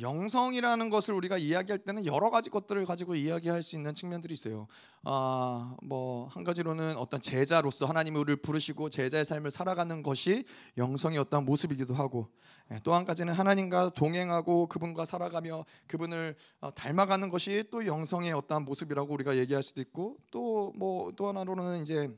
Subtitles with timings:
[0.00, 4.66] 영성이라는 것을 우리가 이야기할 때는 여러 가지 것들을 가지고 이야기할 수 있는 측면들이 있어요.
[5.04, 10.44] 아, 뭐 한 가지로는 어떤 제자로서 하나님이 우리를 부르시고 제자의 삶을 살아가는 것이
[10.76, 12.28] 영성의 어떤 모습이기도 하고,
[12.72, 19.12] 예, 또한 가지는 하나님과 동행하고 그분과 살아가며 그분을 어, 닮아가는 것이 또 영성의 어떤 모습이라고
[19.14, 22.08] 우리가 얘기할 수도 있고, 또 뭐 또 하나로는 이제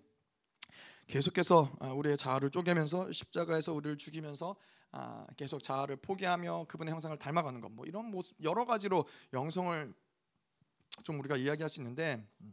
[1.07, 4.57] 계속해서 아, 우리의 자아를 쪼개면서 십자가에서 우리를 죽이면서
[4.91, 9.95] 아, 계속 자아를 포기하며 그분의 형상을 닮아가는 것, 뭐 이런 모습 여러 가지로 영성을
[11.05, 12.53] 좀 우리가 이야기할 수 있는데 음,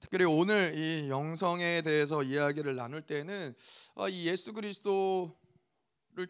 [0.00, 3.54] 특별히 오늘 이 영성에 대해서 이야기를 나눌 때는
[3.94, 5.30] 아, 이 예수 그리스도를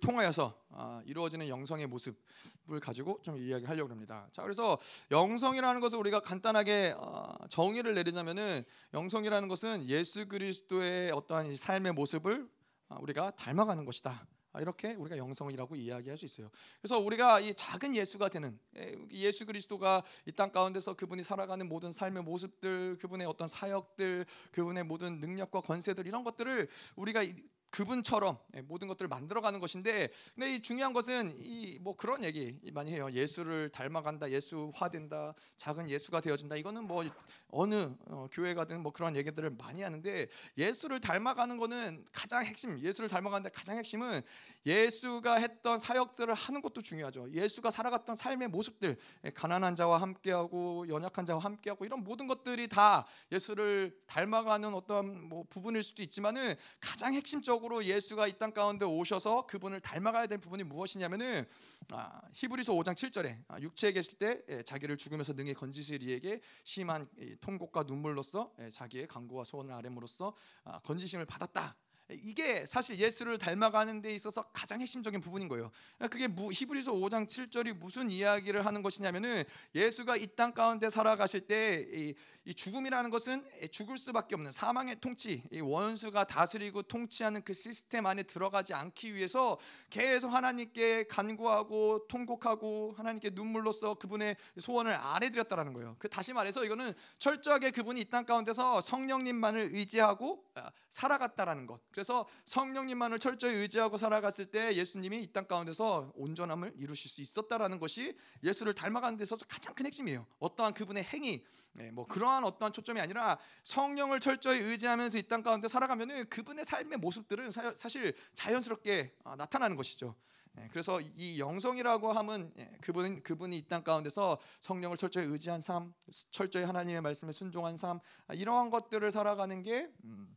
[0.00, 4.28] 통하여서 아, 이루어지는 영성의 모습을 가지고 좀 이야기하려고 합니다.
[4.32, 4.78] 자, 그래서
[5.10, 12.50] 영성이라는 것을 우리가 간단하게 어, 정의를 내리자면은 영성이라는 것은 예수 그리스도의 어떠한 삶의 모습을
[12.88, 14.26] 아, 우리가 닮아가는 것이다.
[14.52, 16.50] 아, 이렇게 우리가 영성이라고 이야기할 수 있어요.
[16.80, 21.92] 그래서 우리가 이 작은 예수가 되는 예, 예수 그리스도가 이 땅 가운데서 그분이 살아가는 모든
[21.92, 27.22] 삶의 모습들, 그분의 어떤 사역들, 그분의 모든 능력과 권세들 이런 것들을 우리가
[27.70, 32.92] 그분처럼 예, 모든 것들을 만들어가는 것인데, 근데 이 중요한 것은 이 뭐 그런 얘기 많이
[32.92, 33.08] 해요.
[33.10, 36.56] 예수를 닮아간다, 예수화된다, 작은 예수가 되어진다.
[36.56, 37.04] 이거는 뭐
[37.48, 42.78] 어느 어, 교회 가든 뭐 그런 얘기들을 많이 하는데 예수를 닮아가는 거는 가장 핵심.
[42.80, 44.20] 예수를 닮아가는데 가장 핵심은
[44.66, 47.30] 예수가 했던 사역들을 하는 것도 중요하죠.
[47.30, 53.06] 예수가 살아갔던 삶의 모습들, 예, 가난한 자와 함께하고 연약한 자와 함께하고 이런 모든 것들이 다
[53.30, 59.80] 예수를 닮아가는 어떤 뭐 부분일 수도 있지만은 가장 핵심적으로 예수가 이 땅 가운데 오셔서 그분을
[59.80, 61.46] 닮아가야 될 부분이 무엇이냐면은
[61.92, 67.06] 아, 히브리서 5장 7절에 아, 육체에 계실 때 예, 자기를 죽으면서 능히 건지실 이에게 심한
[67.42, 71.76] 통곡과 눈물로써 예, 자기의 강구와 소원을 아뢰므로써 아, 건지심을 받았다.
[72.12, 75.70] 이게 사실 예수를 닮아가는 데 있어서 가장 핵심적인 부분인 거예요.
[76.10, 79.44] 그게 히브리서 5장 7절이 무슨 이야기를 하는 것이냐면은
[79.74, 82.14] 예수가 이 땅 가운데 살아가실 때이
[82.54, 89.14] 죽음이라는 것은 죽을 수밖에 없는 사망의 통치, 원수가 다스리고 통치하는 그 시스템 안에 들어가지 않기
[89.14, 89.58] 위해서
[89.90, 95.96] 계속 하나님께 간구하고 통곡하고 하나님께 눈물로써 그분의 소원을 아뢰드렸다라는 거예요.
[95.98, 101.80] 그 다시 말해서 이거는 철저하게 그분이 이 땅 가운데서 성령님만을 의지하고 아, 살아갔다라는 것.
[102.00, 108.16] 그래서 성령님만을 철저히 의지하고 살아갔을 때 예수님이 이 땅 가운데서 온전함을 이루실 수 있었다라는 것이
[108.42, 110.26] 예수를 닮아가는 데서 가장 큰 핵심이에요.
[110.38, 111.44] 어떠한 그분의 행위,
[111.74, 116.98] 네, 뭐 그러한 어떠한 초점이 아니라 성령을 철저히 의지하면서 이 땅 가운데 살아가면은 그분의 삶의
[116.98, 120.14] 모습들은 사실 자연스럽게 아, 나타나는 것이죠.
[120.52, 125.92] 네, 그래서 이 영성이라고 하면 예, 그분 그분이 이 땅 가운데서 성령을 철저히 의지한 삶,
[126.30, 130.34] 철저히 하나님의 말씀에 순종한 삶 아, 이러한 것들을 살아가는 게 음,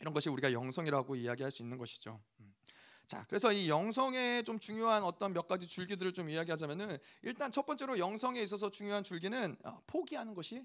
[0.00, 2.20] 이런 것이 우리가 영성이라고 이야기할 수 있는 것이죠.
[2.40, 2.54] 음.
[3.06, 7.98] 자, 그래서 이 영성의 좀 중요한 어떤 몇 가지 줄기들을 좀 이야기하자면은 일단 첫 번째로
[7.98, 10.64] 영성에 있어서 중요한 줄기는 어, 포기하는 것이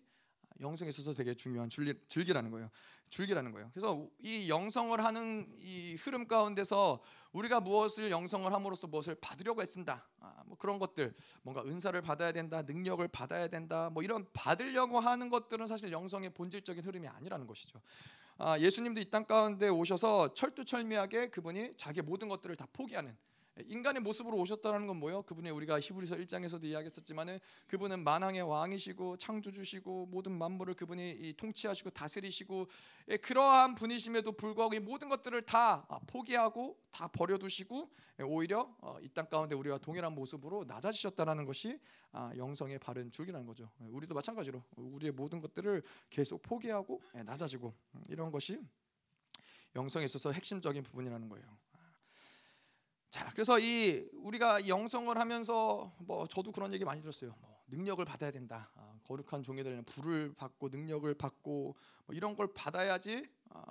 [0.62, 2.70] 영성에 있어서 되게 중요한 줄기, 줄기라는 거예요.
[3.10, 3.70] 줄기라는 거예요.
[3.74, 7.02] 그래서 이 영성을 하는 이 흐름 가운데서
[7.34, 10.08] 우리가 무엇을 영성을 함으로써 무엇을 받으려고 했습니다.
[10.20, 15.30] 아, 뭐 그런 것들, 뭔가 은사를 받아야 된다, 능력을 받아야 된다, 뭐 이런 받으려고 하는
[15.30, 17.82] 것들은 사실 영성의 본질적인 흐름이 아니라는 것이죠.
[18.38, 23.18] 아, 예수님도 이 땅 가운데 오셔서 철두철미하게 그분이 자기 모든 것들을 다 포기하는
[23.64, 25.22] 인간의 모습으로 오셨다는 건 뭐예요?
[25.22, 32.68] 그분의 우리가 히브리서 1장에서도 이야기했었지만은 그분은 만왕의 왕이시고 창조주시고 모든 만물을 그분이 통치하시고 다스리시고
[33.10, 37.90] 예, 그러한 분이심에도 불구하고 이 모든 것들을 다 아, 포기하고 다 버려두시고
[38.20, 41.80] 예, 오히려 어, 이땅 가운데 우리와 동일한 모습으로 낮아지셨다는 것이
[42.12, 43.72] 아, 영성의 바른 줄기라는 거죠.
[43.82, 48.60] 예, 우리도 마찬가지로 우리의 모든 것들을 계속 포기하고 낮아지고 음, 이런 것이
[49.78, 51.65] 영성에 있어서 핵심적인 부분이라는 거예요.
[53.16, 57.34] 자, 그래서 이 우리가 영성을 하면서 뭐 저도 그런 얘기 많이 들었어요.
[57.40, 58.70] 뭐 능력을 받아야 된다.
[58.76, 61.78] 아, 거룩한 종이들 불을 받고 능력을 받고
[62.08, 63.64] 뭐 이런 걸 받아야지 아,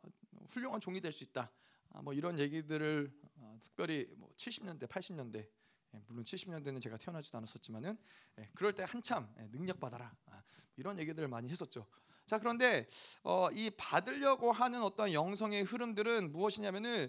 [0.48, 1.52] 훌륭한 종이 될 수 있다.
[1.90, 3.12] 아, 뭐 이런 얘기들을
[3.42, 5.46] 아, 특별히 뭐 70년대, 80년대
[5.92, 7.98] 예, 물론 70년대는 제가 태어나지도 않았었지만은
[8.38, 10.42] 예, 그럴 때 한참 예, 능력 받아라 아,
[10.78, 11.86] 이런 얘기들을 많이 했었죠.
[12.26, 12.86] 자 그런데
[13.22, 17.08] 어, 이 받으려고 하는 어떤 영성의 흐름들은 무엇이냐면은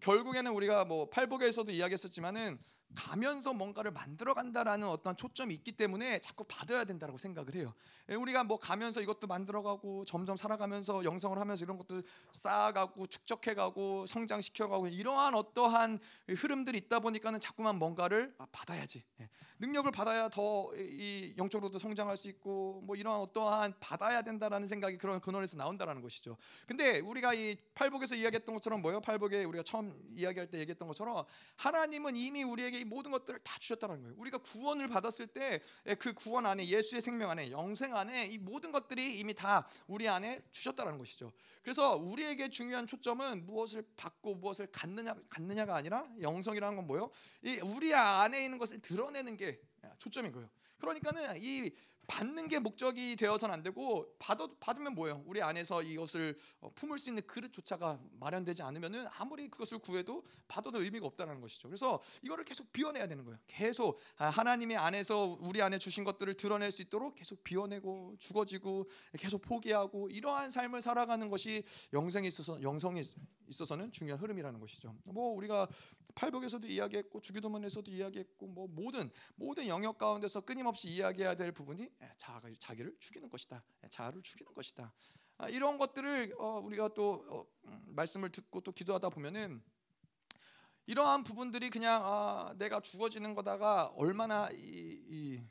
[0.00, 2.58] 결국에는 우리가 뭐 팔복에서도 이야기했었지만은
[2.94, 7.74] 가면서 뭔가를 만들어 간다라는 어떤 초점이 있기 때문에 자꾸 받아야 된다고 생각을 해요.
[8.08, 12.02] 예, 우리가 뭐 가면서 이것도 만들어 가고 점점 살아가면서 영성을 하면서 이런 것도
[12.32, 15.98] 쌓아가고 축적해 가고 성장시켜 가고 이러한 어떠한
[16.28, 19.04] 흐름들이 있다 보니까는 자꾸만 뭔가를 아, 받아야지.
[19.60, 24.96] 능력을 받아야 더 이 영적으로도 성장할 수 있고 뭐 이러한 어떠한 받아야 된다 된다라는 생각이
[24.98, 26.36] 그런 근원에서 나온다라는 것이죠.
[26.66, 29.00] 근데 우리가 이 팔복에서 이야기했던 것처럼 뭐요?
[29.00, 31.24] 팔복에 우리가 처음 이야기할 때 얘기했던 것처럼
[31.56, 34.14] 하나님은 이미 우리에게 이 모든 것들을 다 주셨다는 거예요.
[34.18, 35.60] 우리가 구원을 받았을 때
[35.98, 40.42] 그 구원 안에 예수의 생명 안에 영생 안에 이 모든 것들이 이미 다 우리 안에
[40.50, 41.32] 주셨다는 것이죠.
[41.62, 47.10] 그래서 우리에게 중요한 초점은 무엇을 받고 무엇을 갖느냐 갖느냐가 아니라 영성이라는 건 뭐요?
[47.42, 49.60] 이 우리 안에 있는 것을 드러내는 게
[49.98, 50.48] 초점인 거예요.
[50.78, 51.70] 그러니까는 이
[52.08, 55.22] 받는 게 목적이 되어서는 안 되고 받아, 받으면 뭐예요?
[55.26, 61.06] 우리 안에서 이것을 어, 품을 수 있는 그릇조차가 마련되지 않으면은 아무리 그것을 구해도 받아도 의미가
[61.06, 61.68] 없다는 것이죠.
[61.68, 63.38] 그래서 이거를 계속 비워내야 되는 거예요.
[63.46, 68.88] 계속 아, 하나님의 안에서 우리 안에 주신 것들을 드러낼 수 있도록 계속 비워내고 죽어지고
[69.18, 71.62] 계속 포기하고 이러한 삶을 살아가는 것이
[71.92, 73.02] 영생에 있어서 영성에
[73.48, 74.96] 있어서는 중요한 흐름이라는 것이죠.
[75.04, 75.68] 뭐 우리가
[76.14, 82.48] 팔복에서도 이야기했고 주기도문에서도 이야기했고 뭐 모든 모든 영역 가운데서 끊임없이 이야기해야 될 부분이 예, 자아가
[82.58, 83.62] 자기를 죽이는 것이다.
[83.84, 84.92] 예, 자아를 죽이는 것이다.
[85.38, 89.62] 아, 이런 것들을 어, 우리가 또 어, 음, 말씀을 듣고 또 기도하다 보면은
[90.86, 95.42] 이러한 부분들이 그냥 아, 내가 죽어지는 거다가 얼마나 이, 이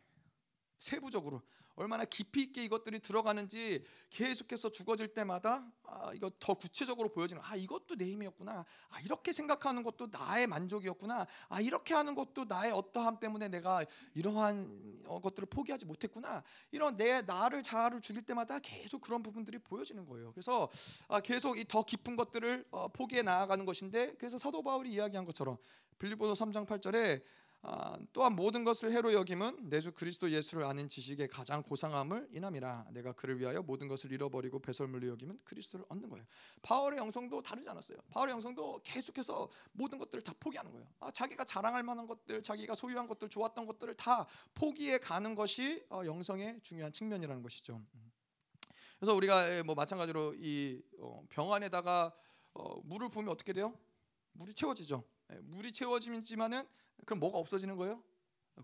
[0.80, 1.42] 세부적으로
[1.78, 7.96] 얼마나 깊이 있게 이것들이 들어가는지 계속해서 죽어질 때마다 아, 이거 더 구체적으로 보여지는 아 이것도
[7.96, 8.66] 내 힘이었구나.
[8.90, 11.28] 아 이렇게 생각하는 것도 나의 만족이었구나.
[11.48, 13.86] 아 이렇게 하는 것도 나의 어떠함 때문에 내가
[14.16, 16.44] 이러한 어, 것들을 포기하지 못했구나.
[16.72, 20.32] 이런 내 나를 자아를 죽일 때마다 계속 그런 부분들이 보여지는 거예요.
[20.34, 20.70] 그래서
[21.08, 25.58] 아, 계속 이 더 깊은 것들을 어, 포기해 나아가는 것인데 그래서 사도 바울이 이야기한 것처럼
[26.00, 27.22] 빌립보서 3장 8절에 아,
[28.14, 33.14] 또한 모든 것을 해로 여김은 내 주 그리스도 예수를 아는 지식의 가장 고상함을 인함이라 내가
[33.14, 36.26] 그를 위하여 모든 것을 잃어버리고 배설물로 여기면 그리스도를 얻는 거예요.
[36.62, 37.98] 바울의 영성도 다르지 않았어요.
[38.10, 40.88] 바울의 영성도 계속해서 모든 것들을 다 포기하는 거예요.
[41.00, 46.04] 아, 자기가 자랑할 만한 것들, 자기가 소유한 것들, 좋았던 것들을 다 포기해 가는 것이 어,
[46.06, 47.82] 영성의 중요한 측면이라는 것이죠.
[49.00, 52.14] 그래서 우리가 뭐 마찬가지로 이 어, 병안에다가
[52.54, 53.78] 어, 물을 부으면 어떻게 돼요?
[54.34, 55.04] 물이 채워지죠.
[55.32, 56.68] 예, 물이 채워지지만은
[57.06, 58.02] 그럼 뭐가 없어지는 거예요?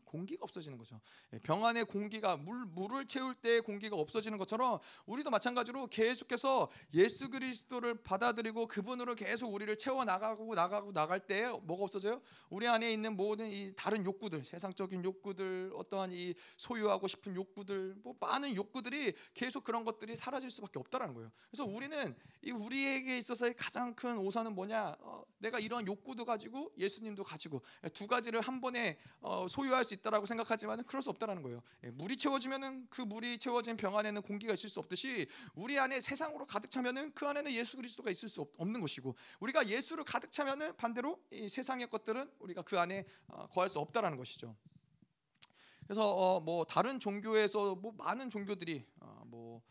[0.05, 0.99] 공기가 없어지는 거죠.
[1.33, 7.29] 예, 병 안에 공기가 물 물을 채울 때 공기가 없어지는 것처럼 우리도 마찬가지로 계속해서 예수
[7.29, 12.21] 그리스도를 받아들이고 그분으로 계속 우리를 채워 나가고 나가고 나갈 때 뭐가 없어져요?
[12.49, 18.15] 우리 안에 있는 모든 이 다른 욕구들, 세상적인 욕구들, 어떠한 이 소유하고 싶은 욕구들, 뭐
[18.19, 21.31] 많은 욕구들이 계속 그런 것들이 사라질 수밖에 없다라는 거예요.
[21.49, 24.95] 그래서 우리는 이 우리에게 있어서의 가장 큰 오산은 뭐냐?
[24.99, 27.61] 어, 내가 이런 욕구도 가지고 예수님도 가지고
[27.93, 31.61] 두 가지를 한 번에 어, 소유할 수 있다라고 생각하지만 그럴 수 없다라는 거예요.
[31.83, 36.45] 예, 물이 채워지면은 그 물이 채워진 병 안에는 공기가 있을 수 없듯이 우리 안에 세상으로
[36.45, 41.21] 가득 차면은 그 안에는 예수 그리스도가 있을 수 없는 것이고 우리가 예수를 가득 차면은 반대로
[41.31, 44.55] 이 세상의 것들은 우리가 그 안에 어, 거할 수 없다라는 것이죠.
[45.85, 49.61] 그래서 어, 뭐 다른 종교에서 뭐 많은 종교들이 어, 뭐뭐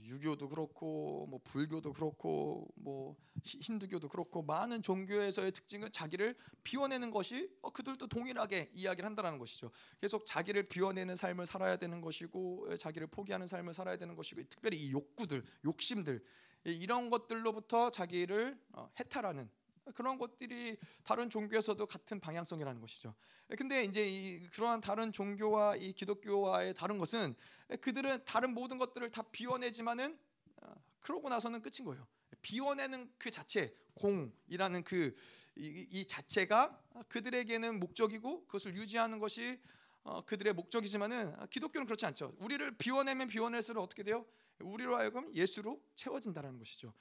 [0.00, 7.70] 유교도 그렇고 뭐 불교도 그렇고 뭐 힌두교도 그렇고 많은 종교에서의 특징은 자기를 비워내는 것이 어,
[7.70, 9.70] 그들도 동일하게 이야기를 한다는 것이죠.
[10.00, 14.92] 계속 자기를 비워내는 삶을 살아야 되는 것이고 자기를 포기하는 삶을 살아야 되는 것이고 특별히 이
[14.92, 16.24] 욕구들, 욕심들
[16.64, 19.50] 이런 것들로부터 자기를 어, 해탈하는
[19.94, 23.14] 그런 것들이 다른 종교에서도 같은 방향성이라는 것이죠.
[23.56, 27.34] 근데 이제 이 그러한 다른 종교와 이 기독교와의 다른 것은
[27.80, 30.18] 그들은 다른 모든 것들을 다 비워내지만은
[30.62, 32.06] 어, 그러고 나서는 끝인 거예요.
[32.42, 35.14] 비워내는 그 자체 공이라는 그
[35.56, 39.60] 이, 이 자체가 그들에게는 목적이고 그것을 유지하는 것이
[40.04, 42.34] 어, 그들의 목적이지만은 기독교는 그렇지 않죠.
[42.38, 44.26] 우리를 비워내면 비워낼수록 어떻게 돼요?
[44.60, 46.92] 우리로 하여금 예수로 채워진다는 것이죠.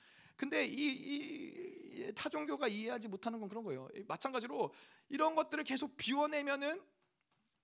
[0.41, 3.88] 근데 이, 이 타종교가 이해하지 못하는 건 그런 거예요.
[4.07, 4.74] 마찬가지로
[5.10, 6.81] 이런 것들을 계속 비워내면은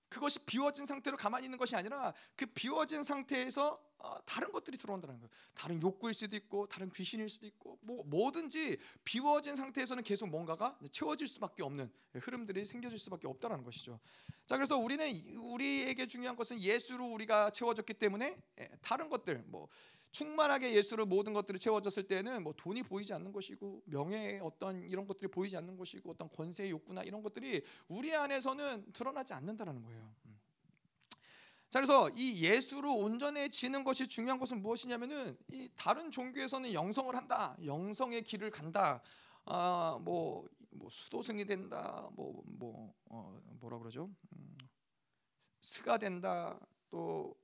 [0.08, 5.28] 그것이 비워진 상태로 가만히 있는 것이 아니라 그 비워진 상태에서 어, 다른 것들이 들어온다는 거예요.
[5.54, 11.26] 다른 욕구일 수도 있고 다른 귀신일 수도 있고 뭐 뭐든지 비워진 상태에서는 계속 뭔가가 채워질
[11.26, 13.98] 수밖에 없는 흐름들이 생겨질 수밖에 없다라는 것이죠.
[14.46, 15.04] 자 그래서 우리는
[15.36, 19.68] 우리에게 중요한 것은 예수로 우리가 채워졌기 때문에 예, 다른 것들 뭐
[20.10, 25.28] 충만하게 예수로 모든 것들이 채워졌을 때는 뭐 돈이 보이지 않는 것이고 명예의 어떤 이런 것들이
[25.28, 30.14] 보이지 않는 것이고 어떤 권세의 욕구나 이런 것들이 우리 안에서는 드러나지 않는다라는 거예요.
[30.26, 30.40] 음.
[31.68, 38.22] 자 그래서 이 예수로 온전해지는 것이 중요한 것은 무엇이냐면은 이 다른 종교에서는 영성을 한다, 영성의
[38.24, 39.02] 길을 간다,
[39.44, 44.10] 아뭐 뭐 수도승이 된다, 뭐뭐 뭐, 어, 뭐라 그러죠?
[44.32, 44.56] 음,
[45.60, 47.34] 스가 된다, 또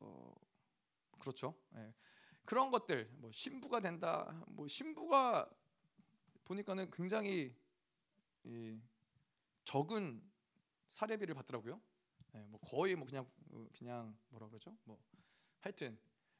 [0.00, 0.34] 어,
[1.18, 1.54] 그렇죠.
[1.76, 1.92] 예.
[2.44, 5.48] 그런 것들 뭐 신부가 된다 뭐 신부가
[6.44, 7.54] 보니까는 굉장히
[9.64, 10.22] 적은
[10.88, 11.80] 사례비를 받더라고요.
[12.32, 13.26] 네, 뭐 거의 뭐 그냥
[13.76, 14.76] 그냥 뭐라 그러죠?
[14.84, 14.98] 뭐
[15.60, 15.98] 하여튼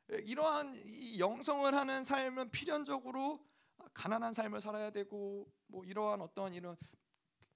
[0.09, 3.45] 이러한 이 영성을 하는 삶은 필연적으로
[3.95, 6.77] 가난한 삶을 살아야 되고 뭐 이러한 어떤 이런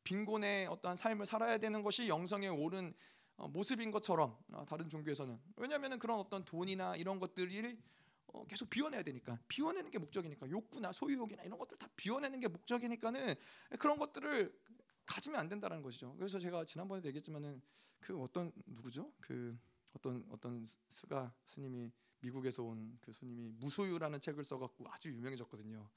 [0.05, 2.95] 빈곤의 어떠한 삶을 살아야 되는 것이 영성의 옳은
[3.37, 7.79] 어, 모습인 것처럼 어, 다른 종교에서는 왜냐하면 그런 어떤 돈이나 이런 것들이
[8.29, 13.35] 어, 계속 비워내야 되니까 비워내는 게 목적이니까 욕구나 소유욕이나 이런 것들 다 비워내는 게 목적이니까는
[13.79, 14.57] 그런 것들을
[15.07, 16.15] 가지면 안 된다는 것이죠.
[16.17, 17.63] 그래서 제가 지난번에 얘기했지만은
[17.99, 19.13] 그 어떤 누구죠?
[19.21, 19.59] 그
[19.93, 25.89] 어떤 어떤 스가 스님이 미국에서 온 그 스님이 무소유라는 책을 써갖고 아주 유명해졌거든요.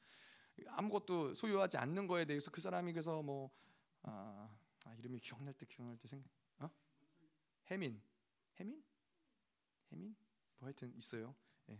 [0.67, 3.51] 아무것도 소유하지 않는 거에 대해서 그 사람이 그래서 뭐
[4.03, 4.49] 아,
[4.85, 6.69] 아 이름이 기억날 때 기억날 때 생각 어?
[7.69, 8.01] 해민
[8.59, 8.83] 해민
[9.91, 10.15] 해민
[10.57, 11.35] 뭐 하여튼 있어요.
[11.69, 11.79] 예.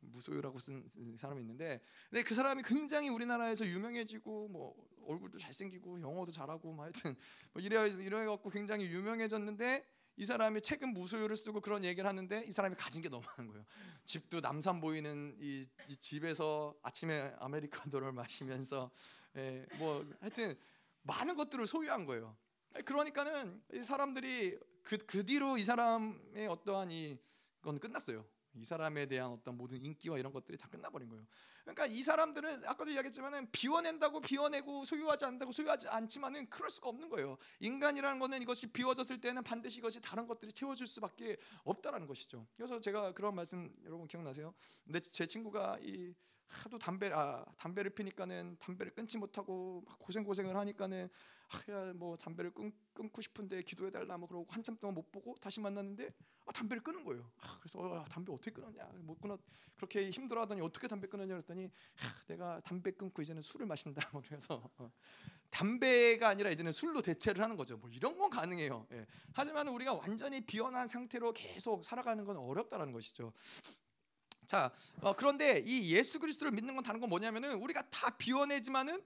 [0.00, 0.86] 무소유라고 쓴
[1.16, 4.74] 사람이 있는데 근데 그 사람이 굉장히 우리나라에서 유명해지고 뭐
[5.06, 7.14] 얼굴도 잘생기고 영어도 잘하고 뭐 하여튼
[7.52, 9.84] 뭐 이래 이래 갖고 굉장히 유명해졌는데
[10.16, 13.64] 이 사람이 책은 무소유를 쓰고 그런 얘기를 하는데 이 사람이 가진 게 너무 많은 거예요.
[14.04, 18.90] 집도 남산 보이는 이, 이 집에서 아침에 아메리카노를 마시면서
[19.36, 20.56] 예, 뭐 하여튼
[21.02, 22.36] 많은 것들을 소유한 거예요.
[22.84, 28.26] 그러니까는 이 사람들이 그, 그 뒤로 이 사람의 어떠한 이건 끝났어요.
[28.58, 31.24] 이 사람에 대한 어떤 모든 인기와 이런 것들이 다 끝나버린 거예요.
[31.62, 37.36] 그러니까 이 사람들은 아까도 이야기했지만은 비워낸다고 비워내고 소유하지 않는다고 소유하지 않지만은 그럴 수가 없는 거예요.
[37.60, 42.46] 인간이라는 거는 이것이 비워졌을 때는 반드시 이것이 다른 것들이 채워질 수밖에 없다라는 것이죠.
[42.56, 44.54] 그래서 제가 그런 말씀 여러분 기억나세요?
[44.84, 46.14] 근데 제 친구가 이
[46.48, 51.08] 하도 담배 아 담배를 피니까는 담배를 끊지 못하고 막 고생 고생을 하니까는
[51.50, 55.60] 아, 뭐 담배를 끊, 끊고 싶은데 기도해 달라 뭐 그러고 한참 동안 못 보고 다시
[55.60, 56.12] 만났는데
[56.46, 57.30] 아, 담배를 끊은 거예요.
[57.40, 59.38] 아, 그래서 어, 담배 어떻게 끊었냐 못 끊어
[59.76, 64.70] 그렇게 힘들어하더니 어떻게 담배 끊었냐 그랬더니 아, 내가 담배 끊고 이제는 술을 마신다 뭐 그래서
[64.76, 64.90] 어,
[65.50, 67.78] 담배가 아니라 이제는 술로 대체를 하는 거죠.
[67.78, 68.86] 뭐 이런 건 가능해요.
[68.92, 69.06] 예.
[69.32, 73.32] 하지만 우리가 완전히 비워난 상태로 계속 살아가는 건 어렵다라는 것이죠.
[74.46, 79.02] 자, 어, 그런데 이 예수 그리스도를 믿는 건 다른 건 뭐냐면은 우리가 다 비워내지만은 예,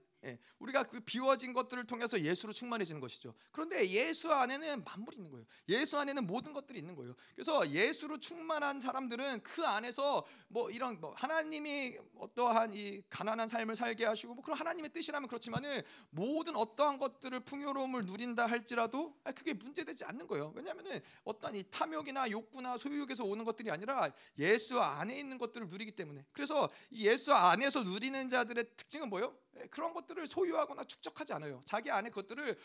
[0.59, 3.35] 우리가 그 비워진 것들을 통해서 예수로 충만해지는 것이죠.
[3.51, 5.45] 그런데 예수 안에는 만물이 있는 거예요.
[5.69, 7.15] 예수 안에는 모든 것들이 있는 거예요.
[7.35, 14.05] 그래서 예수로 충만한 사람들은 그 안에서 뭐 이런 뭐 하나님이 어떠한 이 가난한 삶을 살게
[14.05, 20.27] 하시고 뭐 그런 하나님의 뜻이라면 그렇지만은 모든 어떠한 것들을 풍요로움을 누린다 할지라도 그게 문제되지 않는
[20.27, 20.53] 거예요.
[20.55, 26.25] 왜냐하면은 어떠한 이 탐욕이나 욕구나 소유욕에서 오는 것들이 아니라 예수 안에 있는 것들을 누리기 때문에
[26.33, 29.37] 그래서 이 예수 안에서 누리는 자들의 특징은 뭐예요?
[29.61, 31.61] 예, 그런 것들을 소유하거나 축적하지 않아요.
[31.65, 32.57] 자기 안에 그것들을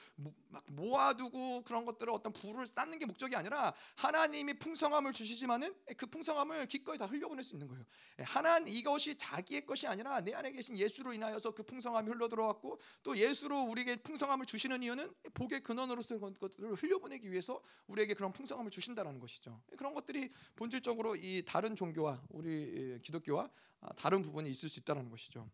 [0.49, 6.67] 막 모아두고 그런 것들을 어떤 부를 쌓는 게 목적이 아니라 하나님이 풍성함을 주시지만은 그 풍성함을
[6.67, 7.83] 기꺼이 다 흘려보낼 수 있는 거예요.
[8.19, 12.79] 예, 하나님 이것이 자기의 것이 아니라 내 안에 계신 예수로 인하여서 그 풍성함이 흘러 들어왔고
[13.03, 19.19] 또 예수로 우리에게 풍성함을 주시는 이유는 복의 근원으로서 것들을 흘려보내기 위해서 우리에게 그런 풍성함을 주신다라는
[19.19, 19.61] 것이죠.
[19.71, 23.49] 예, 그런 것들이 본질적으로 이 다른 종교와 우리 기독교와
[23.81, 25.49] 아, 다른 부분이 있을 수 있다는 것이죠.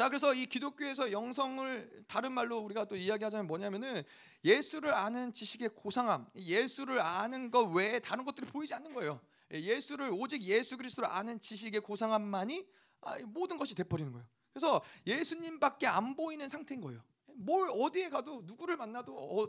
[0.00, 0.02] 음.
[0.02, 4.02] 자, 그래서 이 기독교에서 영성을 다른 말로 우리가 또 이야기하자면 뭐냐면은
[4.42, 9.20] 예수를 아는 지식의 고상함, 예수를 아는 것 외에 다른 것들이 보이지 않는 거예요.
[9.52, 12.66] 예수를 오직 예수 그리스도를 아는 지식의 고상함만이
[13.02, 14.26] 아, 모든 것이 돼버리는 거예요.
[14.54, 17.02] 그래서 예수님밖에 안 보이는 상태인 거예요.
[17.40, 19.48] 뭘 어디에 가도 누구를 만나도 어,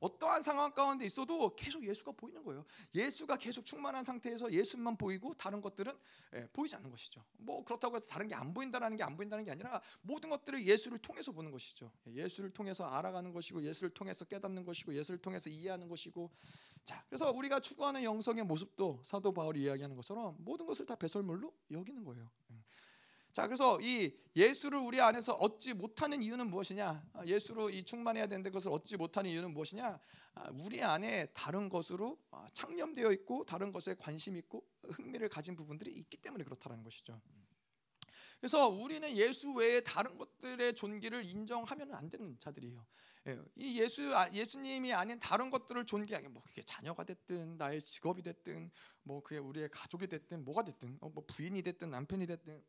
[0.00, 2.64] 어떠한 상황 가운데 있어도 계속 예수가 보이는 거예요.
[2.94, 5.92] 예수가 계속 충만한 상태에서 예수만 보이고 다른 것들은
[6.34, 7.24] 예, 보이지 않는 것이죠.
[7.38, 10.98] 뭐 그렇다고 해서 다른 게 안 보인다라는 게 안 보인다는 게 아니라 모든 것들을 예수를
[10.98, 11.90] 통해서 보는 것이죠.
[12.08, 16.30] 예, 예수를 통해서 알아가는 것이고 예수를 통해서 깨닫는 것이고 예수를 통해서 이해하는 것이고
[16.84, 22.04] 자 그래서 우리가 추구하는 영성의 모습도 사도 바울이 이야기하는 것처럼 모든 것을 다 배설물로 여기는
[22.04, 22.30] 거예요.
[23.32, 23.34] 음.
[23.34, 27.02] 자, 그래서 이 예수를 우리 안에서 얻지 못하는 이유는 무엇이냐?
[27.14, 29.98] 아, 예수로 이 충만해야 되는데 그것을 얻지 못하는 이유는 무엇이냐?
[30.34, 35.92] 아, 우리 안에 다른 것으로 아, 창념되어 있고 다른 것에 관심 있고 흥미를 가진 부분들이
[35.92, 37.20] 있기 때문에 그렇다는 것이죠.
[38.40, 42.84] 그래서 우리는 예수 외에 다른 것들의 존귀를 인정하면 안 되는 자들이에요.
[43.28, 48.72] 예, 이 예수 예수님이 아닌 다른 것들을 존귀하게 뭐 그게 자녀가 됐든 나의 직업이 됐든
[49.04, 52.64] 뭐 그게 우리의 가족이 됐든 뭐가 됐든 어, 뭐 부인이 됐든 남편이 됐든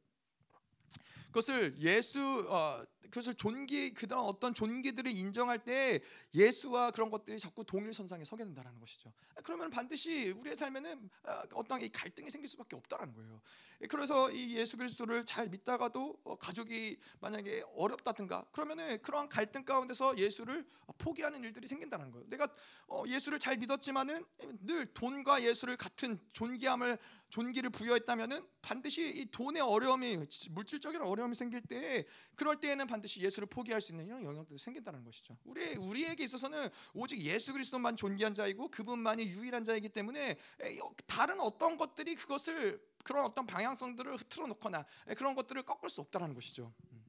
[1.28, 2.84] 그것을 예수 어,
[3.14, 6.00] 그것을 존귀 그다음 어떤 존귀들을 인정할 때
[6.34, 9.14] 예수와 그런 것들이 자꾸 동일선상에 서게 된다는 것이죠.
[9.44, 13.42] 그러면 반드시 우리의 삶에는 어, 어떤 갈등이 생길 수밖에 없다라는 거예요.
[13.90, 20.66] 그래서 이 예수 그리스도를 잘 믿다가도 어, 가족이 만약에 어렵다든가 그러면은 그러한 갈등 가운데서 예수를
[20.98, 22.28] 포기하는 일들이 생긴다는 거예요.
[22.30, 22.48] 내가
[22.88, 24.26] 어, 예수를 잘 믿었지만은
[24.62, 26.98] 늘 돈과 예수를 같은 존귀함을
[27.34, 30.20] 존귀를 부여했다면은 반드시 이 돈의 어려움이
[30.52, 35.36] 물질적인 어려움이 생길 때 그럴 때에는 반드시 예수를 포기할 수 있는 이런 영역들이 생긴다는 것이죠.
[35.44, 40.38] 우리 우리에게 있어서는 오직 예수 그리스도만 존귀한 자이고 그분만이 유일한 자이기 때문에
[41.08, 44.86] 다른 어떤 것들이 그것을 그런 어떤 방향성들을 흐트러 놓거나
[45.18, 46.72] 그런 것들을 꺾을 수 없다라는 것이죠.
[46.92, 47.04] 음.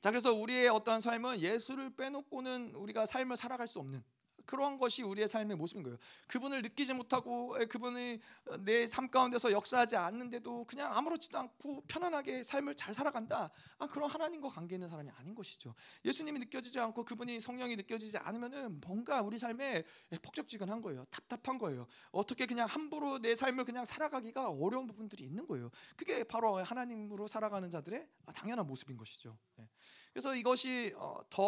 [0.00, 4.00] 자 그래서 우리의 어떤 삶은 예수를 빼놓고는 우리가 삶을 살아갈 수 없는
[4.48, 5.98] 그러한 것이 우리의 삶의 모습인 거예요.
[6.26, 8.18] 그분을 느끼지 못하고 그분이
[8.64, 13.50] 내 삶 가운데서 역사하지 않는데도 그냥 아무렇지도 않고 편안하게 삶을 잘 살아간다.
[13.78, 15.74] 아, 그런 하나님과 관계 있는 사람이 아닌 것이죠.
[16.04, 19.84] 예수님이 느껴지지 않고 그분이 성령이 느껴지지 않으면은 뭔가 우리 삶에
[20.22, 21.04] 폭적지근한 거예요.
[21.10, 21.86] 답답한 거예요.
[22.10, 25.70] 어떻게 그냥 함부로 내 삶을 그냥 살아가기가 어려운 부분들이 있는 거예요.
[25.96, 29.36] 그게 바로 하나님으로 살아가는 자들의 당연한 모습인 것이죠.
[29.60, 29.68] 예.
[30.12, 31.42] 그래서 이것이 어, 더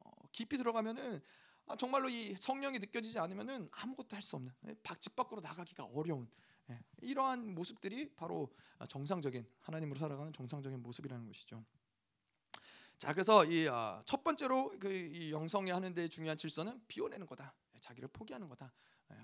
[0.00, 1.20] 어, 깊이 들어가면은 아,
[1.78, 6.28] 정말로 이 성령이 느껴지지 않으면은 아무것도 할 수 없는 예, 집 밖으로 나가기가 어려운
[6.70, 8.50] 예, 이러한 모습들이 바로
[8.88, 11.64] 정상적인 하나님으로 살아가는 정상적인 모습이라는 것이죠.
[12.98, 17.52] 자 그래서 이첫 아, 번째로 그 영성이 하는데 중요한 질서는 비워내는 거다.
[17.74, 18.72] 예, 자기를 포기하는 거다.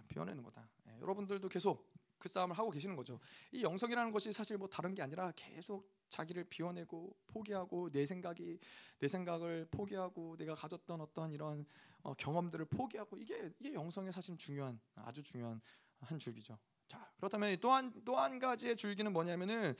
[0.08, 0.68] 비워내는 거다.
[1.00, 3.18] 여러분들도 계속 그 싸움을 하고 계시는 거죠.
[3.50, 8.58] 이 영성이라는 것이 사실 뭐 다른 게 아니라 계속 자기를 비워내고 포기하고 내 생각이
[8.98, 11.64] 내 생각을 포기하고 내가 가졌던 어떤 이런
[12.02, 15.60] 어, 경험들을 포기하고 이게 이게 영성의 사실 중요한 아주 중요한
[16.00, 16.58] 한 줄기죠.
[16.88, 19.74] 자 그렇다면 또한 또 한 가지의 줄기는 뭐냐면은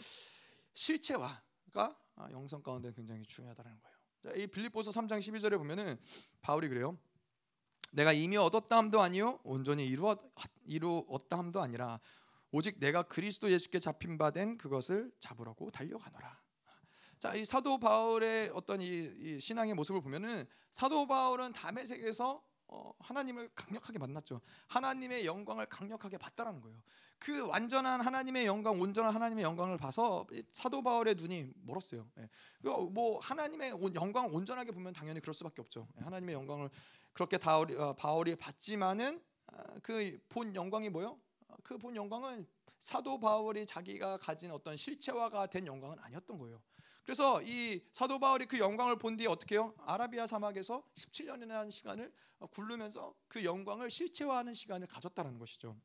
[0.75, 3.97] 실체화가 아, 영성 가운데 굉장히 중요하다는 거예요.
[4.23, 5.99] 자, 이 빌립보서 3장 12절에 보면은
[6.43, 6.99] 바울이 그래요.
[7.93, 10.19] 내가 이미 얻었다 함도 아니요 온전히 이루었
[10.65, 11.99] 이루었다 함도 아니라
[12.53, 16.41] 오직 내가 그리스도 예수께 잡힌 바 된 그것을 잡으라고 달려가노라.
[17.21, 23.51] 자, 이 사도 바울의 어떤 이, 이 신앙의 모습을 보면은 사도 바울은 담에색에서 어, 하나님을
[23.55, 24.41] 강력하게 만났죠.
[24.69, 26.79] 하나님의 영광을 강력하게 봤다라는 거예요.
[27.19, 32.09] 그 완전한 하나님의 영광, 온전한 하나님의 영광을 봐서 사도 바울의 눈이 멀었어요.
[32.19, 32.29] 예.
[32.63, 35.89] 뭐 하나님의 영광을 온전하게 보면 당연히 그럴 수밖에 없죠.
[35.99, 36.71] 예, 하나님의 영광을
[37.13, 41.21] 그렇게 바울이, 어, 바울이 봤지만은 아, 그본 영광이 뭐요?
[41.63, 42.47] 그 본 영광은
[42.83, 46.63] 사도 바울이 자기가 가진 어떤 실체화가 된 영광은 아니었던 거예요.
[47.03, 49.75] 그래서 이 사도 바울이 그 영광을 본 뒤에 어떻게 해요?
[49.79, 52.13] 아라비아 사막에서 17년이라는 시간을
[52.51, 55.77] 굴르면서 그 영광을 실체화하는 시간을 가졌다는 것이죠.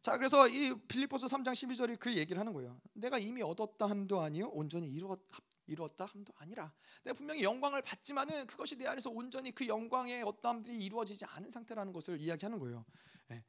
[0.00, 2.80] 자, 그래서 이 빌립보서 3장 12절이 그 얘기를 하는 거예요.
[2.92, 5.18] 내가 이미 얻었다 함도 아니요 온전히 이루었,
[5.66, 11.24] 이루었다 함도 아니라 내가 분명히 영광을 받지만은 그것이 내 안에서 온전히 그 영광의 어떠함들이 이루어지지
[11.24, 12.84] 않은 상태라는 것을 이야기하는 거예요.
[13.32, 13.44] 예.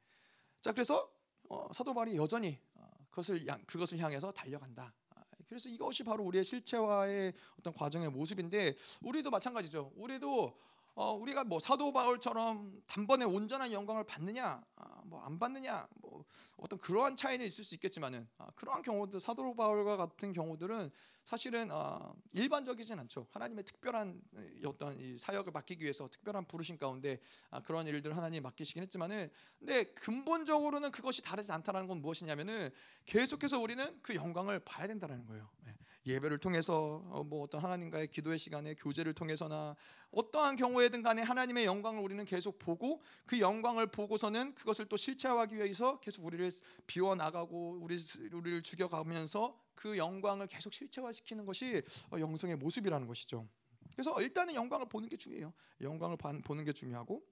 [0.60, 1.10] 자 그래서
[1.50, 4.94] 어, 사도 바울이 여전히 어, 그것을 향, 그것을 향해서 달려간다.
[5.10, 9.92] 아, 그래서 이것이 바로 우리의 실체화의 어떤 과정의 모습인데 우리도 마찬가지죠.
[9.96, 10.56] 우리도
[10.94, 16.24] 어, 우리가 뭐 사도 바울처럼 단번에 온전한 영광을 받느냐, 아, 뭐안 받느냐, 뭐
[16.56, 20.90] 어떤 그러한 차이는 있을 수 있겠지만은 아, 그러한 경우도 사도 바울과 같은 경우들은
[21.30, 23.28] 사실은 어, 일반적이진 않죠.
[23.30, 24.20] 하나님의 특별한
[24.66, 29.84] 어떤 이 사역을 맡기기 위해서 특별한 부르신 가운데 아, 그런 일들 하나님 맡기시긴 했지만은 근데
[29.94, 32.70] 근본적으로는 그것이 다르지 않다는 건 무엇이냐면은
[33.06, 35.48] 계속해서 우리는 그 영광을 봐야 된다는 거예요.
[35.64, 35.76] 네.
[36.04, 39.76] 예배를 통해서 어, 뭐 어떤 하나님과의 기도의 시간에 교제를 통해서나
[40.10, 46.00] 어떠한 경우에든 간에 하나님의 영광을 우리는 계속 보고 그 영광을 보고서는 그것을 또 실체화하기 위해서
[46.00, 46.50] 계속 우리를
[46.88, 47.96] 비워 나가고 우리
[48.32, 53.48] 우리를 죽여 가면서 그 영광을 계속 실체화시키는 것이 어, 영성의 모습이라는 것이죠.
[53.94, 55.54] 그래서 일단은 영광을 보는 게 중요해요.
[55.80, 57.24] 영광을 보는 게 중요하고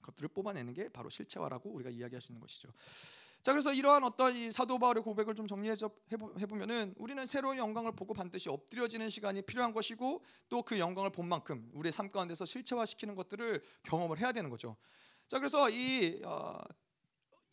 [0.00, 2.68] 그것들을 뽑아내는 게 바로 실체화라고 우리가 이야기할 수 있는 것이죠.
[3.42, 5.74] 자 그래서 이러한 어떤 이 사도 바울의 고백을 좀 정리해
[6.48, 11.68] 보면은 우리는 새로운 영광을 보고 반드시 엎드려지는 시간이 필요한 것이고 또 그 영광을 본 만큼
[11.74, 14.76] 우리의 삶 가운데서 실체화시키는 것들을 경험을 해야 되는 거죠.
[15.26, 16.60] 자 그래서 이 어,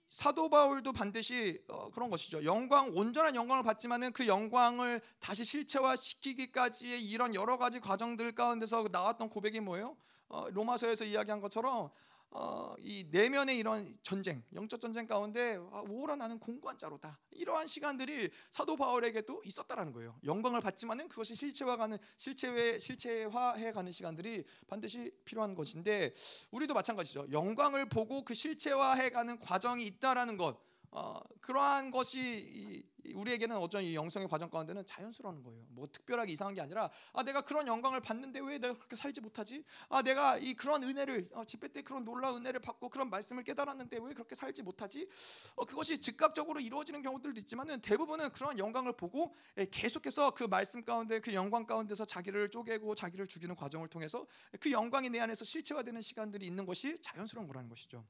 [0.09, 2.43] 사도 바울도 반드시 어, 그런 것이죠.
[2.43, 9.59] 영광 온전한 영광을 받지만은 그 영광을 다시 실체화시키기까지의 이런 여러 가지 과정들 가운데서 나왔던 고백이
[9.59, 9.95] 뭐예요?
[10.27, 11.91] 어, 로마서에서 이야기한 것처럼
[12.31, 17.19] 어, 이 내면의 이런 전쟁, 영적 전쟁 가운데 아, 오라 나는 공고한 자로다.
[17.31, 20.15] 이러한 시간들이 사도 바울에게도 있었다라는 거예요.
[20.23, 26.13] 영광을 받지만은 그것이 실체화가는 실체화 실체화해 가는 시간들이 반드시 필요한 것인데
[26.51, 27.27] 우리도 마찬가지죠.
[27.31, 30.59] 영광을 보고 그 실체화해 가는 과정이 있다라는 것.
[30.91, 35.65] 어, 그러한 것이 우리에게는 어쩐 이 영성의 과정 가운데는 자연스러운 거예요.
[35.69, 39.63] 뭐 특별하게 이상한 게 아니라 아 내가 그런 영광을 받는데 왜 내가 그렇게 살지 못하지?
[39.89, 43.97] 아 내가 이 그런 은혜를 어, 집회 때 그런 놀라운 은혜를 받고 그런 말씀을 깨달았는데
[43.97, 45.07] 왜 그렇게 살지 못하지?
[45.55, 51.19] 어, 그것이 즉각적으로 이루어지는 경우들도 있지만은 대부분은 그런 영광을 보고 예, 계속해서 그 말씀 가운데
[51.19, 54.25] 그 영광 가운데서 자기를 쪼개고 자기를 죽이는 과정을 통해서
[54.59, 58.05] 그 영광이 내 안에서 실체화되는 시간들이 있는 것이 자연스러운 거라는 것이죠.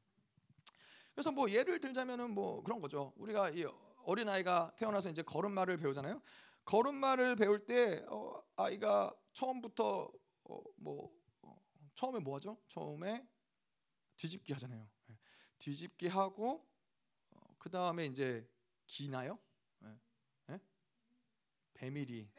[1.14, 3.12] 그래서 뭐 예를 들자면은 뭐 그런 거죠.
[3.18, 3.66] 우리가 이
[4.04, 6.22] 어린 아이가 태어나서 이제 걸음마를 배우잖아요.
[6.66, 10.12] 걸음마를 배울 때 어, 아이가 처음부터
[10.46, 11.56] 어, 뭐 어,
[11.96, 12.58] 처음에 뭐 하죠?
[12.68, 13.28] 처음에
[14.16, 14.88] 뒤집기 하잖아요.
[15.10, 15.18] 예.
[15.58, 16.68] 뒤집기 하고
[17.32, 18.48] 어, 그 다음에 이제
[18.86, 19.40] 기나요?
[19.84, 20.00] 예.
[20.52, 20.60] 예?
[21.74, 22.30] 배밀이.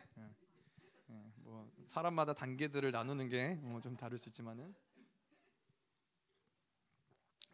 [1.36, 4.72] 뭐 사람마다 단계들을 나누는 게좀 어, 다를 수 있지만은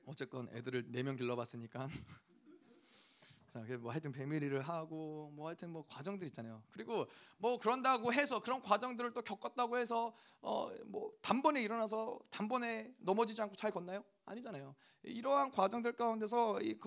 [0.04, 1.94] 어쨌건 애들을 네 명 길러봤으니까 자,
[3.78, 6.62] 뭐 하여튼 배밀이를 하고 뭐 하여튼 뭐 과정들 있잖아요.
[6.70, 7.06] 그리고
[7.38, 13.56] 뭐 그런다고 해서 그런 과정들을 또 겪었다고 해서 어 뭐 단번에 일어나서 단번에 넘어지지 않고
[13.56, 14.04] 잘 걷나요?
[14.24, 14.74] 아니잖아요.
[15.02, 16.78] 이러한 과정들 가운데서 이,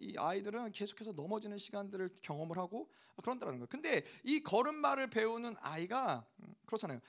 [0.00, 2.88] 이 아이들은 계속해서 넘어지는 시간들을 경험을 하고
[3.22, 3.66] 그런다는 거예요.
[3.68, 7.00] 근데 이 걸음마를 배우는 아이가 음, 그렇잖아요.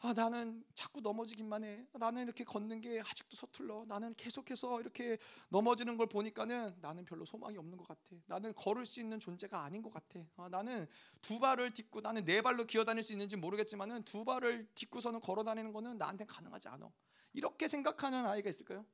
[0.00, 1.84] 아 나는 자꾸 넘어지기만 해.
[1.92, 3.84] 나는 이렇게 걷는 게 아직도 서툴러.
[3.88, 8.16] 나는 계속해서 이렇게 넘어지는 걸 보니까는 나는 별로 소망이 없는 것 같아.
[8.26, 10.20] 나는 걸을 수 있는 존재가 아닌 것 같아.
[10.36, 10.86] 아, 나는
[11.20, 15.42] 두 발을 딛고 나는 네 발로 기어 다닐 수 있는지 모르겠지만은 두 발을 딛고서는 걸어
[15.42, 16.88] 다니는 거는 나한테 가능하지 않아.
[17.32, 18.86] 이렇게 생각하는 아이가 있을까요?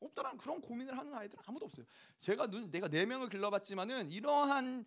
[0.00, 1.86] 없다라는 그런 고민을 하는 아이들 아무도 없어요.
[2.18, 4.84] 제가 눈 내가 네 명을 길러봤지만은 이러한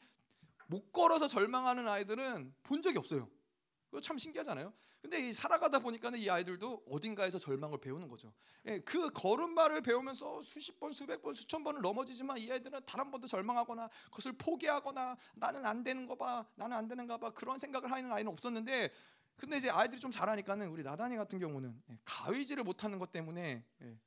[0.68, 3.28] 못 걸어서 절망하는 아이들은 본 적이 없어요.
[3.90, 4.74] 그거 참 신기하잖아요.
[5.02, 8.34] 근데 이 살아가다 보니까는 이 아이들도 어딘가에서 절망을 배우는 거죠.
[8.66, 13.12] 예, 그 걸음마를 배우면서 수십 번, 수백 번, 수천 번을 넘어지지만 이 아이들은 단 한
[13.12, 17.92] 번도 절망하거나 그것을 포기하거나 나는 안 되는 거 봐, 나는 안 되는가 봐 그런 생각을
[17.92, 18.92] 하는 아이는 없었는데
[19.38, 24.00] 근데 이제 아이들이 좀 자라니까는 우리 나단이 같은 경우는 예, 가위질을 못하는 것 때문에 예,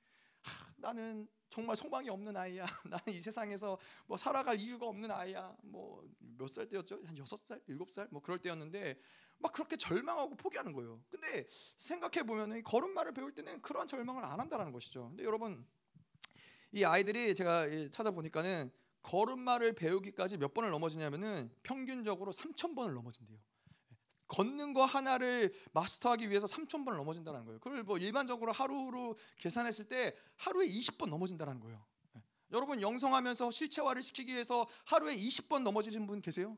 [0.43, 2.65] 하, 나는 정말 소망이 없는 아이야.
[2.85, 5.57] 나는 이 세상에서 뭐 살아갈 이유가 없는 아이야.
[5.63, 6.05] 뭐
[6.37, 7.01] 몇 살 때였죠?
[7.05, 8.99] 한 여섯 살, 일곱 살, 뭐 그럴 때였는데
[9.41, 11.03] 막 그렇게 절망하고 포기하는 거예요.
[11.11, 11.47] 근데
[11.79, 15.09] 생각해 보면 걸음마를 배울 때는 그런 절망을 안 한다라는 것이죠.
[15.09, 15.67] 근데 여러분
[16.73, 18.71] 이 아이들이 제가 찾아보니까는
[19.03, 23.39] 걸음마를 배우기까지 몇 번을 넘어지냐면은 평균적으로 3천 번을 넘어진대요.
[24.29, 27.59] 걷는 거 하나를 마스터하기 위해서 3천 번을 넘어진다는 거예요.
[27.59, 31.85] 그걸 뭐 일반적으로 하루로 계산했을 때 하루에 20번 넘어진다는 거예요.
[32.17, 32.23] 예.
[32.53, 36.57] 여러분 영성하면서 실체화를 시키기 위해서 하루에 20번 넘어지는 분 계세요?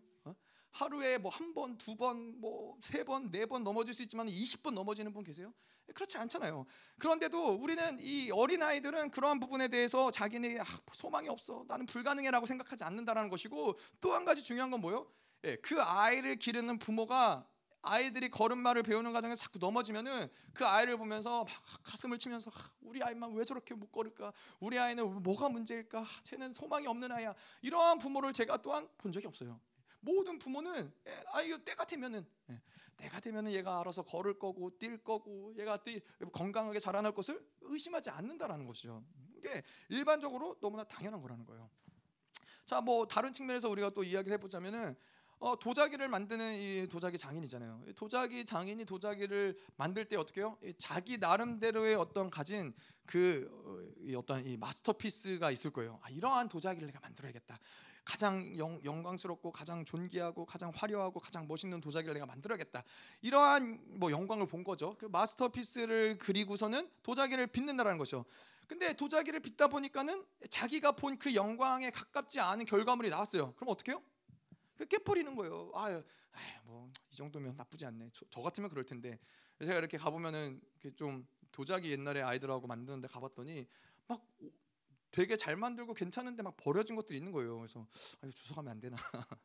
[0.72, 0.84] 어?
[0.84, 4.72] 하루에 뭐 한 번, 두 번, 뭐 세 번, 네 번 넘어질 수 있지만 20번
[4.72, 5.52] 넘어지는 분 계세요?
[5.88, 6.64] 예, 그렇지 않잖아요.
[6.98, 12.84] 그런데도 우리는 이 어린 아이들은 그러한 부분에 대해서 자기네 아, 소망이 없어, 나는 불가능해라고 생각하지
[12.84, 15.06] 않는다라는 것이고 또 한 가지 중요한 건 뭐요?
[15.44, 17.46] 예, 그 아이를 기르는 부모가
[17.84, 23.44] 아이들이 걸음마를 배우는 과정에서 자꾸 넘어지면은 그 아이를 보면서 막 가슴을 치면서 우리 아이만 왜
[23.44, 24.32] 저렇게 못 걸을까?
[24.60, 26.06] 우리 아이는 뭐가 문제일까?
[26.22, 27.34] 쟤는 소망이 없는 아이야.
[27.60, 29.58] 이러한 부모를 제가 또한 본 적이 없어요.
[30.02, 32.60] 모든 부모는 예, 아 이거 때가 되면은 예,
[32.96, 36.00] 때가 되면은 얘가 알아서 걸을 거고 뛸 거고 얘가 뛰,
[36.32, 39.02] 건강하게 자라날 것을 의심하지 않는다라는 것이죠.
[39.36, 41.70] 이게 일반적으로 너무나 당연한 거라는 거예요.
[42.66, 44.96] 자, 뭐 다른 측면에서 우리가 또 이야기를 해보자면은
[45.38, 47.86] 어, 도자기를 만드는 이 도자기 장인이잖아요.
[47.96, 52.72] 도자기 장인이 도자기를 만들 때 어떻게 요 자기 나름대로의 어떤 가진
[53.04, 55.98] 그 어, 어떤 이 마스터피스가 있을 거예요.
[56.02, 57.58] 아, 이러한 도자기를 내가 만들어야겠다.
[58.04, 62.82] 가장 영, 영광스럽고 가장 존귀하고 가장 화려하고 가장 멋있는 도자기를 내가 만들어야겠다.
[63.20, 64.96] 이러한 뭐 영광을 본 거죠.
[64.98, 68.24] 그 마스터피스를 그리고서는 도자기를 빚는다라는 거죠.
[68.66, 73.54] 근데 도자기를 빚다 보니까는 자기가 본 그 영광에 가깝지 않은 결과물이 나왔어요.
[73.54, 74.02] 그럼 어떻게 해요?
[74.76, 75.70] 그 깨버리는 거예요.
[75.74, 76.02] 아유,
[76.64, 78.10] 뭐이 정도면 나쁘지 않네.
[78.12, 79.18] 저, 저, 같으면 그럴 텐데
[79.60, 80.60] 제가 이렇게 가보면은
[80.96, 83.68] 좀 도자기 옛날에 아이들하고 만드는데 가봤더니
[84.08, 84.26] 막
[85.12, 87.58] 되게 잘 만들고 괜찮은데 막 버려진 것들이 있는 거예요.
[87.58, 87.86] 그래서
[88.20, 88.96] 아, 이거 주워 가면 안 되나.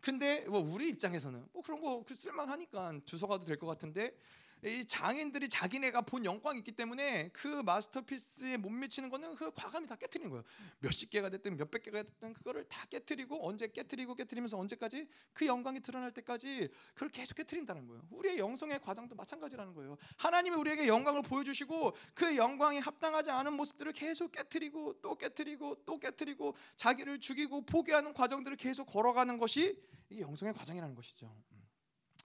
[0.00, 4.16] 근데 뭐 우리 입장에서는 뭐 그런 거그 쓸만하니까 주워 가도 될 것 같은데
[4.64, 9.96] 이 장인들이 자기네가 본 영광이 있기 때문에 그 마스터피스에 못 미치는 거는 그 과감히 다
[9.96, 10.44] 깨뜨리는 거예요.
[10.80, 15.80] 몇십 개가 됐든 몇백 개가 됐든 그거를 다 깨뜨리고 언제 깨뜨리고 깨뜨리면서 언제까지 그 영광이
[15.80, 18.02] 드러날 때까지 그걸 계속 깨뜨린다는 거예요.
[18.10, 19.96] 우리의 영성의 과정도 마찬가지라는 거예요.
[20.16, 26.56] 하나님이 우리에게 영광을 보여주시고 그 영광이 합당하지 않은 모습들을 계속 깨뜨리고 또 깨뜨리고 또 깨뜨리고
[26.76, 31.34] 자기를 죽이고 포기하는 과정들을 계속 걸어가는 것이 이게 영성의 과정이라는 것이죠.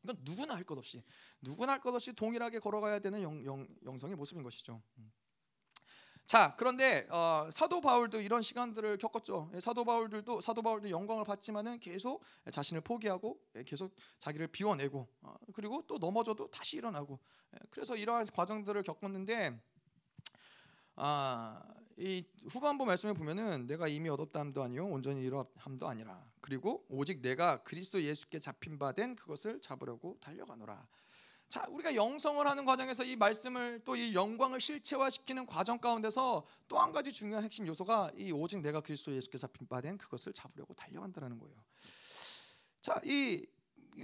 [0.03, 0.09] 음.
[0.09, 1.03] 이건 누구나 할 것 없이
[1.41, 4.81] 누구나 할 것 없이 동일하게 걸어가야 되는 영, 영, 영성의 모습인 것이죠.
[4.97, 5.11] 음.
[6.25, 9.51] 자 그런데 어, 사도 바울도 이런 시간들을 겪었죠.
[9.55, 15.35] 예, 사도 바울들도 사도 바울도 영광을 받지만은 계속 자신을 포기하고 예, 계속 자기를 비워내고 어,
[15.53, 17.19] 그리고 또 넘어져도 다시 일어나고
[17.55, 19.61] 예, 그래서 이러한 과정들을 겪었는데
[20.95, 21.61] 아,
[21.97, 27.63] 이 후반부 말씀에 보면은 내가 이미 얻었다 함도 아니요 온전히 이루함도 아니라 그리고 오직 내가
[27.63, 30.87] 그리스도 예수께 잡힌 바 된 그것을 잡으려고 달려가노라.
[31.49, 36.91] 자, 우리가 영성을 하는 과정에서 이 말씀을 또 이 영광을 실체화시키는 과정 가운데서 또 한
[36.91, 41.37] 가지 중요한 핵심 요소가 이 오직 내가 그리스도 예수께 잡힌 바 된 그것을 잡으려고 달려간다는
[41.37, 41.55] 거예요.
[42.81, 43.45] 자, 이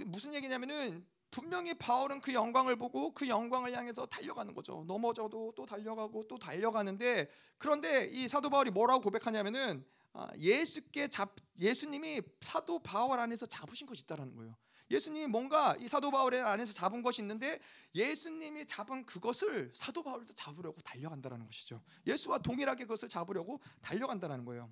[0.06, 4.84] 무슨 얘기냐면은 분명히 바울은 그 영광을 보고 그 영광을 향해서 달려가는 거죠.
[4.86, 12.20] 넘어져도 또 달려가고 또 달려가는데 그런데 이 사도 바울이 뭐라고 고백하냐면은 아, 예수께 잡 예수님이
[12.40, 14.56] 사도 바울 안에서 잡으신 것이 있다라는 거예요.
[14.90, 17.60] 예수님이 뭔가 이 사도 바울의 안에서 잡은 것이 있는데
[17.94, 21.80] 예수님이 잡은 그것을 사도 바울도 잡으려고 달려간다라는 것이죠.
[22.06, 24.68] 예수와 동일하게 그것을 잡으려고 달려간다라는 거예요.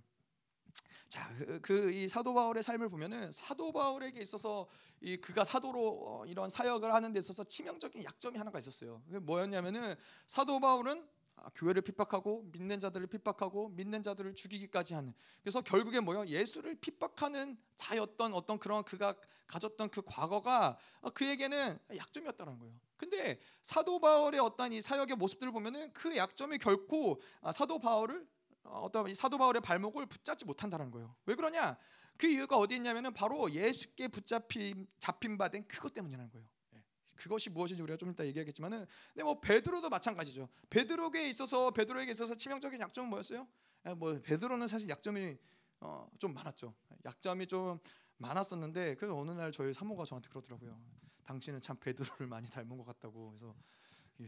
[1.08, 4.66] 자, 그이 그 사도 바울의 삶을 보면은 사도 바울에게 있어서
[5.00, 9.02] 이 그가 사도로 어, 이런 사역을 하는 데 있어서 치명적인 약점이 하나가 있었어요.
[9.06, 9.94] 그게 뭐였냐면은
[10.26, 16.26] 사도 바울은 아, 교회를 핍박하고 믿는 자들을 핍박하고 믿는 자들을 죽이기까지 하는 그래서 결국에 뭐요
[16.26, 19.14] 예수를 핍박하는 자였던 어떤 그런 그가
[19.46, 22.74] 가졌던 그 과거가 어, 그에게는 약점이었다는 거예요.
[22.96, 28.26] 근데 사도 바울의 어떤 이 사역의 모습들을 보면은 그 약점이 결코 아, 사도 바울을
[28.68, 31.14] 어, 어떤 사도 바울의 발목을 붙잡지 못한다는 거예요.
[31.26, 31.76] 왜 그러냐?
[32.16, 36.46] 그 이유가 어디 있냐면은 바로 예수께 붙잡힌 잡힌 바된 그것 때문이라는 거예요.
[36.74, 36.82] 예.
[37.16, 40.48] 그것이 무엇인지 우리가 좀 이따 얘기하겠지만은 근데 뭐 베드로도 마찬가지죠.
[40.70, 43.46] 베드로에게 있어서 베드로에게 있어서 치명적인 약점은 뭐였어요?
[43.86, 45.36] 예, 뭐 베드로는 사실 약점이
[45.80, 46.74] 어, 좀 많았죠.
[47.04, 47.78] 약점이 좀
[48.16, 50.78] 많았었는데 그래서 어느 날 저희 사모가 저한테 그러더라고요.
[51.24, 53.30] 당신은 참 베드로를 많이 닮은 것 같다고.
[53.30, 53.54] 그래서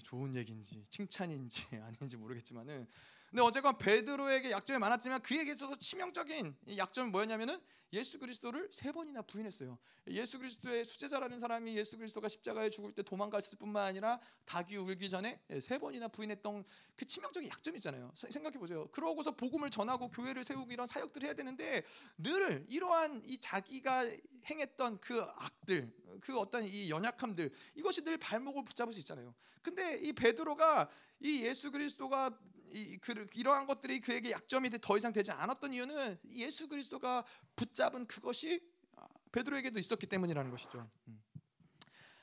[0.04, 2.86] 좋은 얘기인지 칭찬인지 아닌지 모르겠지만은
[3.30, 7.60] 근데 어쨌건 베드로에게 약점이 많았지만 그에게 있어서 치명적인 약점은 뭐였냐면은
[7.92, 9.78] 예수 그리스도를 세 번이나 부인했어요.
[10.08, 15.40] 예수 그리스도의 수제자라는 사람이 예수 그리스도가 십자가에 죽을 때 도망갔을 뿐만 아니라 닭이 울기 전에
[15.60, 16.64] 세 번이나 부인했던
[16.96, 18.12] 그 치명적인 약점이 있잖아요.
[18.14, 18.88] 생각해 보세요.
[18.92, 21.82] 그러고서 복음을 전하고 교회를 세우고 이런 사역들을 해야 되는데
[22.18, 24.08] 늘 이러한 이 자기가
[24.46, 29.34] 행했던 그 악들, 그 어떤 이 연약함들 이것이 늘 발목을 붙잡을 수 있잖아요.
[29.62, 30.88] 근데 이 베드로가
[31.20, 32.36] 이 예수 그리스도가
[32.72, 37.24] 이, 그, 이러한 것들이 그에게 약점이 더 이상 되지 않았던 이유는 예수 그리스도가
[37.56, 38.60] 붙잡은 그것이
[38.96, 40.88] 아, 베드로에게도 있었기 때문이라는 것이죠.
[41.08, 41.22] 음.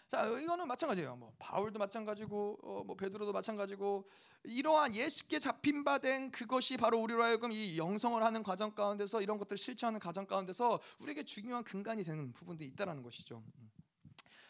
[0.10, 1.18] 자 이거는 마찬가지예요.
[1.18, 4.10] 뭐 바울도 마찬가지고 어, 뭐 베드로도 마찬가지고
[4.44, 9.38] 이러한 예수께 잡힌 바 된 그것이 바로 우리로 하여금 이 영성을 하는 과정 가운데서 이런
[9.38, 13.44] 것들을 실천하는 과정 가운데서 우리에게 중요한 근간이 되는 부분들이 있다라는 것이죠.
[13.60, 13.72] 음.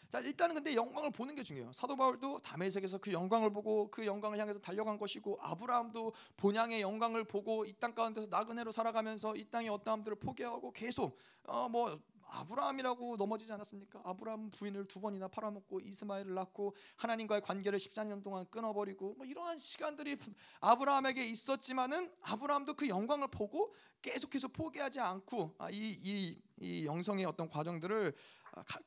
[0.08, 1.72] 자 일단은 근데 영광을 보는 게 중요해요.
[1.72, 7.64] 사도 바울도 다메섹에서 그 영광을 보고 그 영광을 향해서 달려간 것이고 아브라함도 본향의 영광을 보고
[7.66, 11.98] 이 땅 가운데서 나그네로 살아가면서 이 땅의 어떠함들을 포기하고 계속 어 뭐
[12.30, 14.02] 아브라함이라고 넘어지지 않았습니까?
[14.04, 20.18] 아브라함 부인을 두 번이나 팔아먹고 이스마엘을 낳고 하나님과의 관계를 14년 동안 끊어버리고 뭐 이러한 시간들이
[20.60, 27.48] 아브라함에게 있었지만은 아브라함도 그 영광을 보고 계속해서 포기하지 않고 아, 이, 이, 이 영성의 어떤
[27.48, 28.37] 과정들을 아,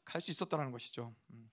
[0.06, 1.14] 갈 수 있었다는 것이죠.
[1.32, 1.50] 음.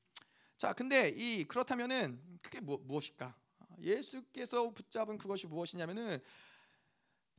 [0.57, 3.37] 자, 근데 이 그렇다면은 그게 뭐, 무엇일까?
[3.81, 6.21] 예수께서 붙잡은 그것이 무엇이냐면은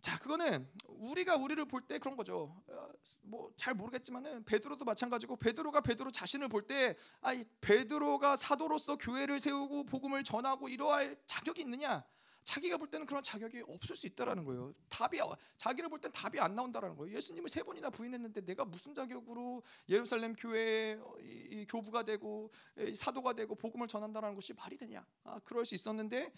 [0.02, 2.56] 자, 그거는 우리가 우리를 볼 때 그런 거죠.
[2.68, 2.90] 어,
[3.24, 10.24] 뭐잘 모르겠지만은 베드로도 마찬가지고 베드로가 베드로 자신을 볼 때 아, 베드로가 사도로서 교회를 세우고 복음을
[10.24, 12.06] 전하고 이러할 자격이 있느냐?
[12.44, 14.74] 자기가 볼 때는 그런 자격이 없을 수 있다라는 거예요.
[14.90, 15.20] 답이
[15.58, 17.16] 자기를 볼 땐 답이 안 나온다라는 거예요.
[17.16, 22.52] 예수님을 세 번이나 부인했는데 내가 무슨 자격으로 예루살렘 교회 이, 교부가 되고
[22.96, 25.06] 사도가 되고 복음을 전한다라는 것이 말이 되냐?
[25.24, 26.34] 아, 그럴 수 있었는데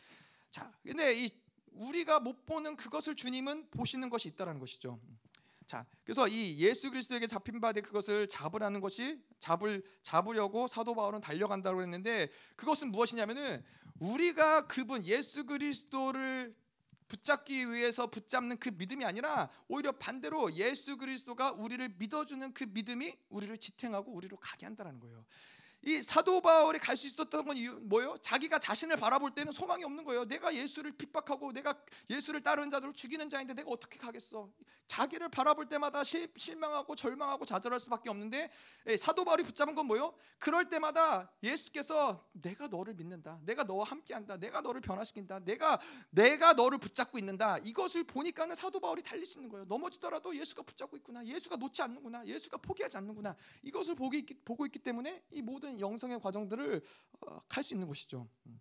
[0.50, 1.32] 자, 근데 이
[1.72, 5.00] 우리가 못 보는 그것을 주님은 보시는 것이 있다라는 것이죠.
[5.66, 11.82] 자, 그래서 이 예수 그리스도에게 잡힌 바되 그것을 잡으라는 것이 잡을 잡으려고 사도 바울은 달려간다고
[11.82, 13.64] 했는데 그것은 무엇이냐면은
[14.02, 16.56] 우리가 그분 예수 그리스도를
[17.08, 23.56] 붙잡기 위해서 붙잡는 그 믿음이 아니라 오히려 반대로 예수 그리스도가 우리를 믿어주는 그 믿음이 우리를
[23.58, 25.24] 지탱하고 우리로 가게 한다는 거예요.
[25.84, 28.18] 이 사도 바울이 갈 수 있었던 건 뭐예요?
[28.22, 30.26] 자기가 자신을 바라볼 때는 소망이 없는 거예요.
[30.26, 31.74] 내가 예수를 핍박하고 내가
[32.10, 34.50] 예수를 따르는 자들을 죽이는 자인데 내가 어떻게 가겠어?
[34.88, 38.52] 자기를 바라볼 때마다 실망하고 절망하고 좌절할 수밖에 없는데
[38.88, 40.14] 예, 사도 바울이 붙잡은 건 뭐예요?
[40.38, 43.40] 그럴 때마다 예수께서 내가 너를 믿는다.
[43.46, 44.38] 내가 너와 함께한다.
[44.38, 45.40] 내가 너를 변화시킨다.
[45.40, 47.58] 내가 내가 너를 붙잡고 있는다.
[47.60, 49.66] 이것을 보니까는 사도 바울이 달릴 수 있는 거예요.
[49.66, 51.26] 넘어지더라도 예수가 붙잡고 있구나.
[51.26, 52.26] 예수가 놓지 않는구나.
[52.28, 53.36] 예수가 포기하지 않는구나.
[53.64, 56.82] 이것을 보고 있기, 보고 있기 때문에 이 모든 모든 영성의 과정들을
[57.22, 58.28] 어, 갈수 있는 것이죠.
[58.48, 58.60] 음.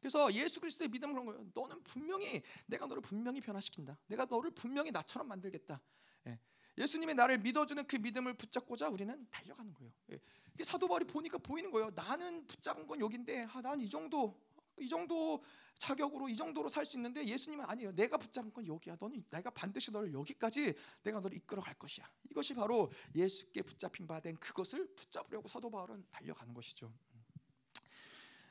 [0.00, 1.46] 그래서 예수 그리스도의 믿음은 그런 거예요.
[1.54, 3.98] 너는 분명히 내가 너를 분명히 변화시킨다.
[4.06, 5.80] 내가 너를 분명히 나처럼 만들겠다.
[6.26, 6.86] 예.
[6.86, 9.92] 수님의 나를 믿어주는 그 믿음을 붙잡고자 우리는 달려가는 거예요.
[10.12, 10.20] 예.
[10.62, 11.90] 사도 바울이 보니까 보이는 거예요.
[11.94, 14.40] 나는 붙잡은 건 여긴데, 아, 난이 정도,
[14.78, 15.42] 이 정도
[15.78, 17.92] 자격으로 이 정도로 살 수 있는데 예수님은 아니에요.
[17.94, 18.96] 내가 붙잡은 건 여기야.
[19.00, 22.04] 너는 내가 반드시 너를 여기까지 내가 너를 이끌어 갈 것이야.
[22.30, 26.92] 이것이 바로 예수께 붙잡힌 바 된 그것을 붙잡으려고 사도 바울은 달려가는 것이죠.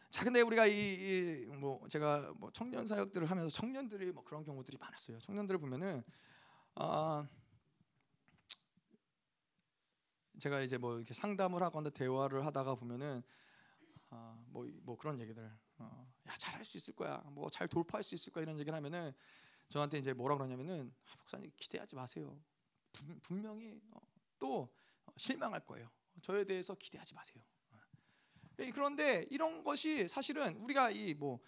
[0.10, 5.20] 자, 근데 우리가 이 뭐 제가 뭐 청년 사역들을 하면서 청년들이 뭐 그런 경우들이 많았어요.
[5.20, 6.04] 청년들을 보면은
[6.76, 7.28] 아
[10.40, 13.22] 제가 이제 뭐 이렇게 상담을 하거나 대화를 하다가 보면은
[14.10, 17.18] 아뭐뭐 뭐 그런 얘기들 어, 야 잘할 수 있을 거야.
[17.32, 18.44] 뭐 잘 돌파할 수 있을 거야.
[18.44, 19.14] 이런 얘기를 하면은
[19.70, 22.40] 저한테 이제 뭐라 그러냐면은 아, 목사님 기대하지 마세요.
[22.94, 24.00] 분, 분명히 어,
[24.40, 24.74] 또
[25.18, 25.90] 실망할 거예요.
[26.22, 27.44] 저에 대해서 기대하지 마세요.
[28.60, 31.40] 예, 그런데 이런 것이 사실은 우리가 이 뭐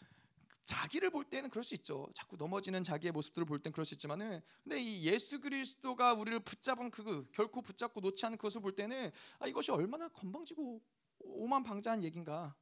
[0.65, 2.07] 자기를 볼 때는 그럴 수 있죠.
[2.13, 6.91] 자꾸 넘어지는 자기의 모습들을 볼 땐 그럴 수 있지만은 근데 이 예수 그리스도가 우리를 붙잡은
[6.91, 10.79] 그 결코 붙잡고 놓지 않는 그것을 볼 때는 아 이것이 얼마나 건방지고
[11.31, 12.55] 오만 방자한 얘긴가.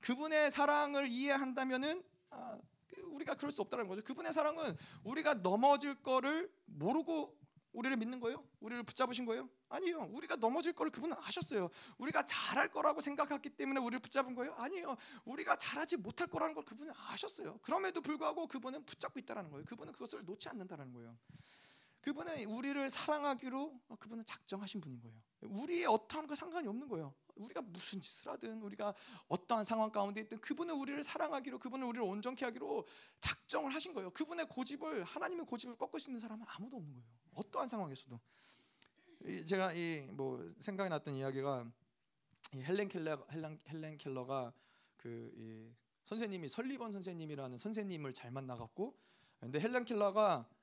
[0.00, 4.02] 그분의 사랑을 이해한다면은 아, 그 우리가 그럴 수 없다는 거죠.
[4.02, 7.36] 그분의 사랑은 우리가 넘어질 거를 모르고
[7.72, 8.44] 우리를 믿는 거예요?
[8.60, 9.48] 우리를 붙잡으신 거예요?
[9.68, 10.08] 아니요.
[10.10, 11.68] 우리가 넘어질 거를 그분은 아셨어요.
[11.98, 14.54] 우리가 잘할 거라고 생각했기 때문에 우리를 붙잡은 거예요?
[14.54, 14.96] 아니요.
[15.24, 17.58] 우리가 잘하지 못할 거라는 걸 그분은 아셨어요.
[17.58, 19.64] 그럼에도 불구하고 그분은 붙잡고 있다는 거예요.
[19.66, 21.16] 그분은 그것을 놓지 않는다는 거예요.
[22.08, 25.14] 그분은 우리를 사랑하기로 그분은 작정하신 분인 거예요.
[25.42, 27.14] 우리의 어떠한 거 상관이 없는 거예요.
[27.34, 28.94] 우리가 무슨 짓을 하든 우리가
[29.28, 32.86] 어떠한 상황 가운데 있든 그분은 우리를 사랑하기로 그분은 우리를 온전케 하기로
[33.20, 34.08] 작정을 하신 거예요.
[34.10, 37.06] 그분의 고집을 하나님의 고집을 꺾을 수 있는 사람은 아무도 없는 거예요.
[37.34, 38.18] 어떠한 상황에서도
[39.46, 41.70] 제가 이 뭐 생각이 났던 이야기가
[42.54, 44.54] 이 헬렌 켈러 헬렌, 헬렌 켈러가
[44.96, 45.74] 그
[46.06, 48.96] 선생님이 설리번 선생님이라는 선생님을 잘 만나갖고
[49.40, 50.57] 근데 헬렌 켈러가 어,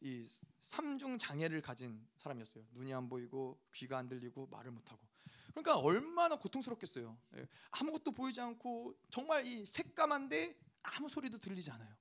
[0.00, 0.26] 이
[0.60, 2.64] 삼중 장애를 가진 사람이었어요.
[2.72, 5.00] 눈이 안 보이고 귀가 안 들리고 말을 못 하고.
[5.50, 7.18] 그러니까 얼마나 고통스럽겠어요.
[7.36, 11.94] 예, 아무것도 보이지 않고 정말 이 새까만데 아무 소리도 들리지 않아요.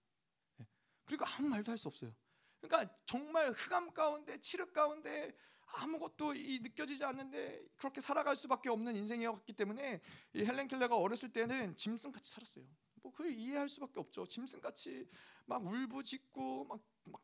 [0.61, 0.67] 예,
[1.05, 2.13] 그리고 아무 말도 할 수 없어요.
[2.61, 10.01] 그러니까 정말 흑암 가운데 칠흑 가운데 아무것도 느껴지지 않는데 그렇게 살아갈 수밖에 없는 인생이었기 때문에
[10.33, 12.65] 이 헬렌 켈러가 어렸을 때는 짐승같이 살았어요.
[13.01, 14.25] 뭐 그걸 이해할 수밖에 없죠.
[14.25, 15.07] 짐승같이
[15.45, 17.21] 막 울부짖고 막, 막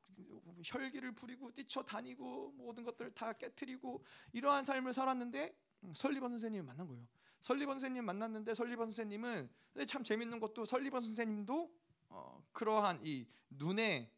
[0.63, 7.05] 혈기를 부리고 뛰쳐다니고 모든 것들을 다 깨뜨리고 이러한 삶을 살았는데 음, 설리번 선생님을 만난 거예요.
[7.41, 11.71] 설리번 선생님 만났는데 설리번 선생님은 근데 참 재밌는 것도 설리번 선생님도
[12.09, 14.11] 어, 그러한 이 눈에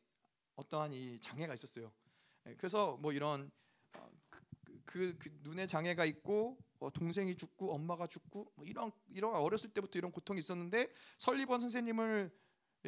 [0.56, 1.92] 어떠한 이 장애가 있었어요.
[2.46, 3.52] 예, 그래서 뭐 이런
[3.94, 4.42] 어, 그,
[4.86, 10.00] 그, 그 눈에 장애가 있고 어, 동생이 죽고 엄마가 죽고 뭐 이런 이런 어렸을 때부터
[10.00, 12.32] 이런 고통이 있었는데 설리번 선생님을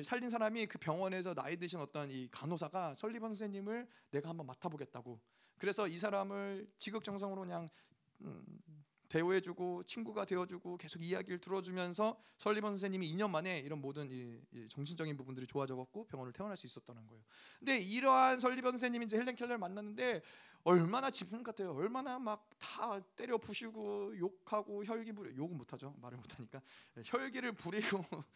[0.03, 5.19] 살린 사람이 그 병원에서 나이 드신 어떤 이 간호사가 설리번 선생님을 내가 한번 맡아보겠다고
[5.57, 7.65] 그래서 이 사람을 지극정성으로 그냥
[8.21, 8.43] 음,
[9.09, 15.17] 대우해주고 친구가 되어주고 계속 이야기를 들어주면서 설리번 선생님이 2년 만에 이런 모든 이, 이 정신적인
[15.17, 17.23] 부분들이 좋아져갖고 병원을 퇴원할 수 있었다는 거예요.
[17.57, 20.21] 근데 이러한 설리번 선생님이 이제 헬렌 켈러를 만났는데
[20.63, 21.73] 얼마나 짐승 같아요.
[21.73, 25.95] 얼마나 막 다 때려 부시고 욕하고 혈기 부려 욕은 못하죠.
[26.01, 26.61] 말을 못하니까
[27.03, 27.99] 혈기를 부리고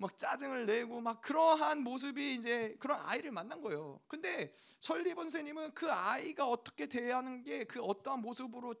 [0.00, 4.00] 막 짜증을 내고 막 그러한 모습이 이제 그런 아이를 만난 거예요.
[4.08, 8.74] 근데 설리번 선생님은 그 아이가 어떻게 대하는 게 그 어떠한 모습으로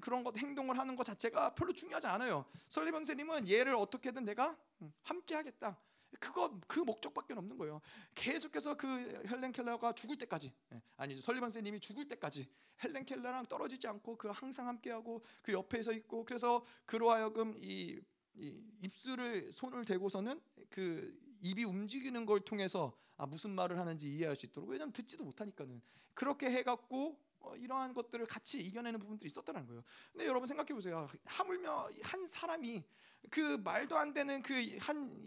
[0.00, 2.44] 그런 것 행동을 하는 것 자체가 별로 중요하지 않아요.
[2.68, 4.56] 설리번 선생님은 얘를 어떻게든 내가
[5.02, 5.78] 함께 하겠다.
[6.20, 7.80] 그거 그 목적밖에 없는 거예요.
[8.14, 8.86] 계속해서 그
[9.28, 12.48] 헬렌 켈러가 죽을 때까지 예, 아니 설리번 선생님이 죽을 때까지
[12.84, 18.00] 헬렌 켈러랑 떨어지지 않고 그 항상 함께하고 그 옆에서 있고 그래서 그로 하여금 이, 이
[18.34, 20.40] 입술을 손을 대고서는
[20.70, 25.80] 그 입이 움직이는 걸 통해서 아 무슨 말을 하는지 이해할 수 있도록 왜냐하면 듣지도 못하니까는
[26.14, 29.82] 그렇게 해갖고 어, 이러한 것들을 같이 이겨내는 부분들이 있었다는 거예요.
[30.12, 31.08] 근데 여러분 생각해 보세요.
[31.24, 32.84] 하물며 한 사람이
[33.30, 35.22] 그 말도 안 되는 그 한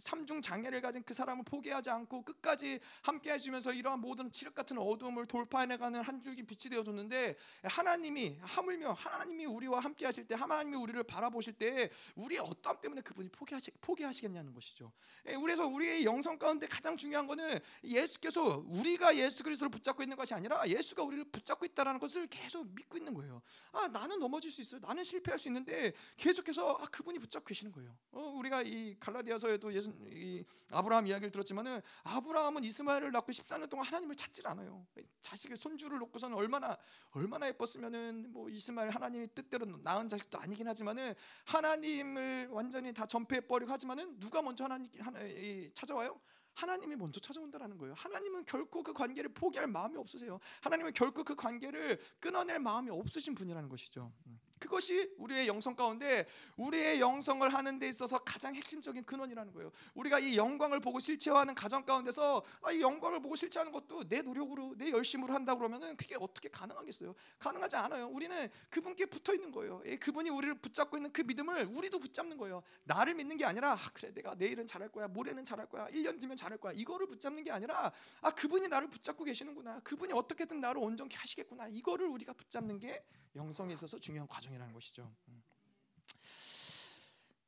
[0.00, 5.26] 삼중 장애를 가진 그 사람을 포기하지 않고 끝까지 함께 해주면서 이러한 모든 칠흑 같은 어두움을
[5.26, 11.52] 돌파해내가는 한 줄기 빛이 되어줬는데 하나님이 하물며 하나님이 우리와 함께 하실 때 하나님이 우리를 바라보실
[11.54, 14.92] 때 우리의 어떤 때문에 그분이 포기하시, 포기하시겠냐는 것이죠.
[15.24, 20.66] 그래서 우리의 영성 가운데 가장 중요한 거는 예수께서 우리가 예수 그리스도를 붙잡고 있는 것이 아니라
[20.66, 23.42] 예수가 우리를 붙잡고 있다는 것을 계속 믿고 있는 거예요.
[23.72, 24.80] 아 나는 넘어질 수 있어요.
[24.80, 27.96] 나는 실패할 수 있는데 계속해서 아 그분이 붙잡 계시는 거예요.
[28.12, 34.16] 어, 우리가 이 갈라디아서에도 예수, 이 아브라함 이야기를 들었지만은 아브라함은 이스마엘을 낳고 14년 동안 하나님을
[34.16, 34.86] 찾질 않아요.
[35.22, 36.76] 자식의 손주를 놓고서는 얼마나
[37.10, 43.72] 얼마나 예뻤으면은 뭐 이스마엘 하나님이 뜻대로 낳은 자식도 아니긴 하지만은 하나님을 완전히 다 전폐해 버리고
[43.72, 46.20] 하지만은 누가 먼저 하나님 하나, 이, 찾아와요?
[46.54, 47.94] 하나님이 먼저 찾아온다라는 거예요.
[47.94, 50.38] 하나님은 결코 그 관계를 포기할 마음이 없으세요.
[50.62, 54.12] 하나님은 결코 그 관계를 끊어낼 마음이 없으신 분이라는 것이죠.
[54.26, 54.40] 음.
[54.60, 59.72] 그것이 우리의 영성 가운데 우리의 영성을 하는 데 있어서 가장 핵심적인 근원이라는 거예요.
[59.94, 64.74] 우리가 이 영광을 보고 실체화하는 가정 가운데서 아, 이 영광을 보고 실체하는 것도 내 노력으로
[64.76, 67.14] 내 열심으로 한다 그러면은 그게 어떻게 가능하겠어요?
[67.38, 68.08] 가능하지 않아요.
[68.08, 69.82] 우리는 그분께 붙어 있는 거예요.
[69.86, 72.62] 예, 그분이 우리를 붙잡고 있는 그 믿음을 우리도 붙잡는 거예요.
[72.84, 75.08] 나를 믿는 게 아니라 아, 그래 내가 내일은 잘할 거야.
[75.08, 75.86] 모레는 잘할 거야.
[75.88, 76.72] 1년 뒤면 잘할 거야.
[76.74, 77.90] 이거를 붙잡는 게 아니라
[78.20, 79.80] 아 그분이 나를 붙잡고 계시는구나.
[79.80, 81.68] 그분이 어떻게든 나를 온전케 하시겠구나.
[81.68, 83.02] 이거를 우리가 붙잡는 게
[83.34, 85.12] 영성에 있어서 중요한 과정이라는 것이죠.
[85.28, 85.42] 음.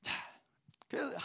[0.01, 0.13] 자,
[0.89, 1.17] 그래서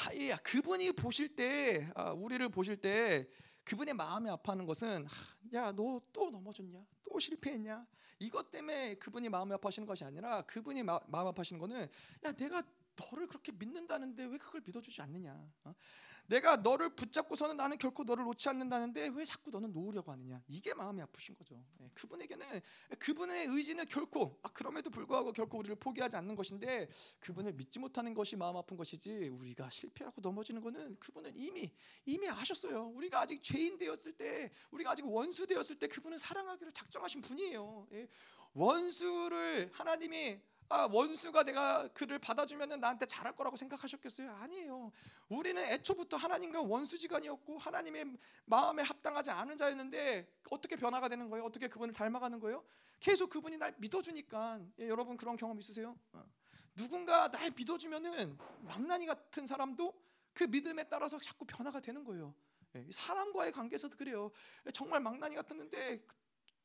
[0.44, 3.28] 그분이 보실 때 아, 우리를 보실 때
[3.64, 5.06] 그분의 마음이 아파하는 것은
[5.54, 7.86] 야 너 또 넘어졌냐 또 실패했냐
[8.20, 11.88] 이것 때문에 그분이 마음이 아파하시는 것이 아니라 그분이 마, 마음 아파하시는 것은
[12.26, 12.64] 야 내가
[12.96, 15.34] 너를 그렇게 믿는다는데 왜 그걸 믿어주지 않느냐
[15.64, 15.74] 어?
[16.28, 20.42] 내가 너를 붙잡고서는 나는 결코 너를 놓지 않는다는데 왜 자꾸 너는 놓으려고 하느냐?
[20.48, 21.64] 이게 마음이 아프신 거죠.
[21.82, 22.62] 예, 그분에게는
[23.00, 28.36] 그분의 의지는 결코 아, 그럼에도 불구하고 결코 우리를 포기하지 않는 것인데 그분을 믿지 못하는 것이
[28.36, 31.72] 마음 아픈 것이지 우리가 실패하고 넘어지는 것은 그분은 이미
[32.06, 32.88] 이미 아셨어요.
[32.88, 37.88] 우리가 아직 죄인 되었을 때 우리가 아직 원수 되었을 때 그분은 사랑하기로 작정하신 분이에요.
[37.94, 38.08] 예,
[38.54, 44.30] 원수를 하나님이 아, 원수가 내가 그를 받아주면 나한테 잘할 거라고 생각하셨겠어요?
[44.36, 44.92] 아니에요.
[45.30, 51.46] 우리는 애초부터 하나님과 원수지간이었고 하나님의 마음에 합당하지 않은 자였는데 어떻게 변화가 되는 거예요?
[51.46, 52.66] 어떻게 그분을 닮아가는 거예요?
[53.00, 55.98] 계속 그분이 날 믿어주니까 예, 여러분 그런 경험 있으세요?
[56.12, 56.26] 어.
[56.76, 59.94] 누군가 날 믿어주면은 망나니 같은 사람도
[60.34, 62.34] 그 믿음에 따라서 자꾸 변화가 되는 거예요.
[62.76, 64.32] 예, 사람과의 관계에서도 그래요.
[64.74, 66.04] 정말 망나니 같았는데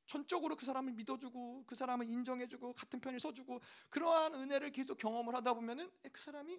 [0.06, 5.54] 전적으로 그 사람을 믿어주고 그 사람을 인정해주고 같은 편을 서주고 그러한 은혜를 계속 경험을 하다
[5.54, 6.58] 보면은 그 사람이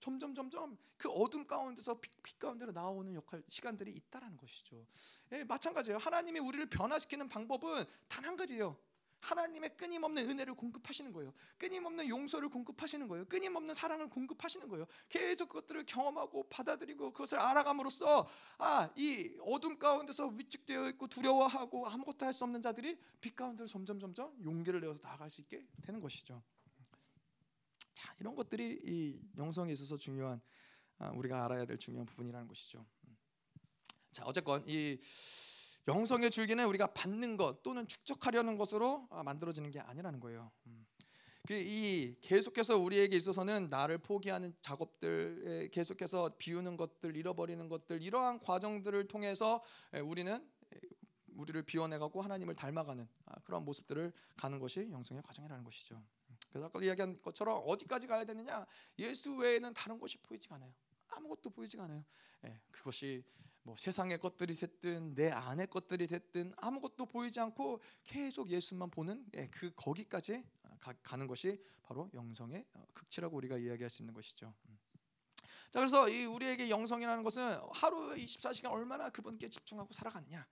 [0.00, 4.86] 점점 점점 그 어둠 가운데서 빛, 빛 가운데로 나오는 역할 시간들이 있다라는 것이죠.
[5.32, 5.98] 예, 마찬가지예요.
[5.98, 8.76] 하나님이 우리를 변화시키는 방법은 단 한 가지예요.
[9.24, 11.32] 하나님의 끊임없는 은혜를 공급하시는 거예요.
[11.58, 13.24] 끊임없는 용서를 공급하시는 거예요.
[13.24, 14.86] 끊임없는 사랑을 공급하시는 거예요.
[15.08, 22.34] 계속 그것들을 경험하고 받아들이고 그것을 알아감으로써 아, 이 어둠 가운데서 위축되어 있고 두려워하고 아무것도 할
[22.34, 26.42] 수 없는 자들이 빛 가운데로 점점 점점 용기를 내어서 나아갈 수 있게 되는 것이죠.
[27.94, 30.40] 자, 이런 것들이 이 영성에 있어서 중요한
[30.98, 32.84] 아, 우리가 알아야 될 중요한 부분이라는 것이죠.
[34.10, 34.98] 자, 어쨌건 이
[35.86, 40.50] 영성의 줄기는 우리가 받는 것 또는 축적하려는 것으로 아, 만들어지는 게 아니라는 거예요.
[40.66, 40.86] 음.
[41.46, 49.62] 그이 계속해서 우리에게 있어서는 나를 포기하는 작업들, 계속해서 비우는 것들, 잃어버리는 것들 이러한 과정들을 통해서
[50.04, 50.50] 우리는
[51.34, 55.96] 우리를 비워내가고 하나님을 닮아가는 아, 그런 모습들을 가는 것이 영성의 과정이라는 것이죠.
[55.96, 56.36] 음.
[56.48, 58.64] 그래서 아까 이야기한 것처럼 어디까지 가야 되느냐?
[58.98, 60.72] 예수 외에는 다른 것이 보이지가 않아요.
[61.08, 62.04] 아무것도 보이지가 않아요.
[62.70, 63.22] 그것이
[63.64, 69.48] 뭐 세상의 것들이 됐든 내 안의 것들이 됐든 아무것도 보이지 않고 계속 예수만 보는 예,
[69.48, 70.44] 그 거기까지
[70.80, 74.54] 가, 는 것이 바로 영성의 어, 극치라고 우리가 이야기할 수 있는 것이죠.
[74.68, 74.78] 음.
[75.70, 80.46] 자 그래서 이 우리에게 영성이라는 것은 하루 24시간 얼마나 그분께 집중하고 살아가느냐.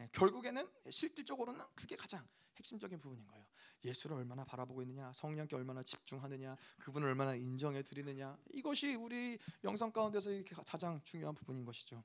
[0.00, 3.46] 예, 결국에는 실질적으로는 그게 가장 핵심적인 부분인 거예요.
[3.84, 8.36] 예수를 얼마나 바라보고 있느냐, 성령께 얼마나 집중하느냐, 그분을 얼마나 인정해 드리느냐.
[8.52, 10.30] 이것이 우리 영성 가운데서
[10.66, 12.04] 가장 중요한 부분인 것이죠.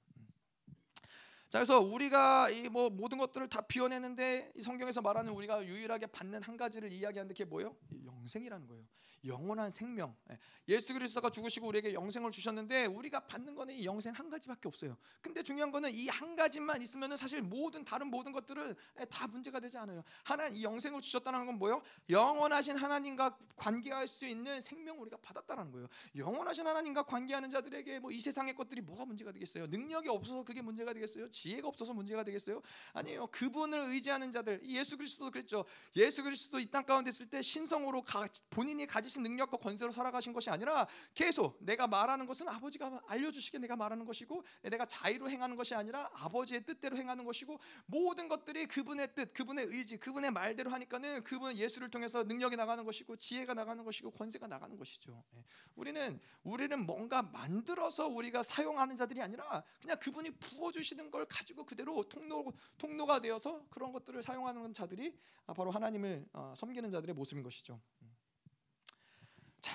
[1.54, 1.54] 음.
[1.54, 6.41] 자 그래서 우리가 이 뭐 모든 것들을 다 비워내는데 이 성경에서 말하는 우리가 유일하게 받는
[6.41, 7.76] 한 가지를 이야기하는데 그게 뭐예요?
[8.06, 8.84] 영생이라는 거예요.
[9.26, 10.14] 영원한 생명.
[10.32, 10.38] 예.
[10.68, 14.97] 예수 그리스도가 죽으시고 우리에게 영생을 주셨는데 우리가 받는 거는 이 영생 한 가지밖에 없어요.
[15.22, 19.60] 근데 중요한 거는 이 한 가지만 있으면은 사실 모든 다른 모든 것들은 예, 다 문제가
[19.60, 20.04] 되지 않아요.
[20.24, 21.82] 하나님 이 영생을 주셨다는 건 뭐예요?
[22.10, 25.88] 영원하신 하나님과 관계할 수 있는 생명을 우리가 받았다는 거예요.
[26.16, 29.68] 영원하신 하나님과 관계하는 자들에게 뭐 이 세상의 것들이 뭐가 문제가 되겠어요?
[29.68, 31.30] 능력이 없어서 그게 문제가 되겠어요?
[31.44, 32.62] 지혜가 없어서 문제가 되겠어요?
[32.94, 33.28] 아니에요.
[33.28, 35.66] 그분을 의지하는 자들 예수 그리스도도 그랬죠.
[35.96, 40.50] 예수 그리스도 이 땅 가운데 있을 때 신성으로 가, 본인이 가지신 능력과 권세로 살아가신 것이
[40.50, 46.10] 아니라 계속 내가 말하는 것은 아버지가 알려주시게 내가 말하는 것이고 내가 자의로 행하는 것이 아니라
[46.14, 51.91] 아버지의 뜻대로 행하는 것이고 모든 것들이 그분의 뜻, 그분의 의지, 그분의 말대로 하니까는 그분 예수를
[51.91, 55.24] 통해서 능력이 나가는 것이고 지혜가 나가는 것이고 권세가 나가는 것이죠.
[55.36, 55.44] 예.
[55.76, 62.04] 우리는 우리는 뭔가 만들어서 우리가 사용하는 자들이 아니라 그냥 그분이 부어 주시는 걸 가지고 그대로
[62.04, 65.18] 통로 통로가 되어서 그런 것들을 사용하는 자들이
[65.48, 67.82] 바로 하나님을 어, 섬기는 자들의 모습인 것이죠.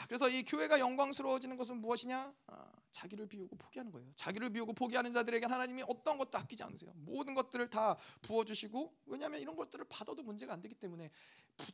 [0.09, 2.33] 자, 그래서 이 교회가 영광스러워지는 것은 무엇이냐?
[2.47, 4.11] 아, 자기를 비우고 포기하는 거예요.
[4.15, 6.93] 자기를 비우고 포기하는 자들에게 하나님이 어떤 것도 아끼지 않으세요.
[6.97, 11.11] 모든 것들을 다 부어주시고 왜냐하면 이런 것들을 받아도 문제가 안 되기 때문에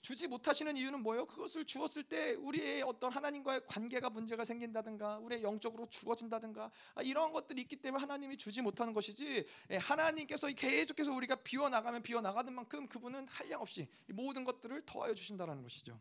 [0.02, 1.26] 주지 못하시는 이유는 뭐예요?
[1.26, 7.62] 그것을 주었을 때 우리의 어떤 하나님과의 관계가 문제가 생긴다든가 우리의 영적으로 죽어진다든가 아, 이런 것들이
[7.62, 12.88] 있기 때문에 하나님이 주지 못하는 것이지 예, 하나님께서 계속해서 우리가 비워 나가면 비워 나가는 만큼
[12.88, 16.00] 그분은 한량 없이 모든 것들을 더하여 주신다라는 것이죠.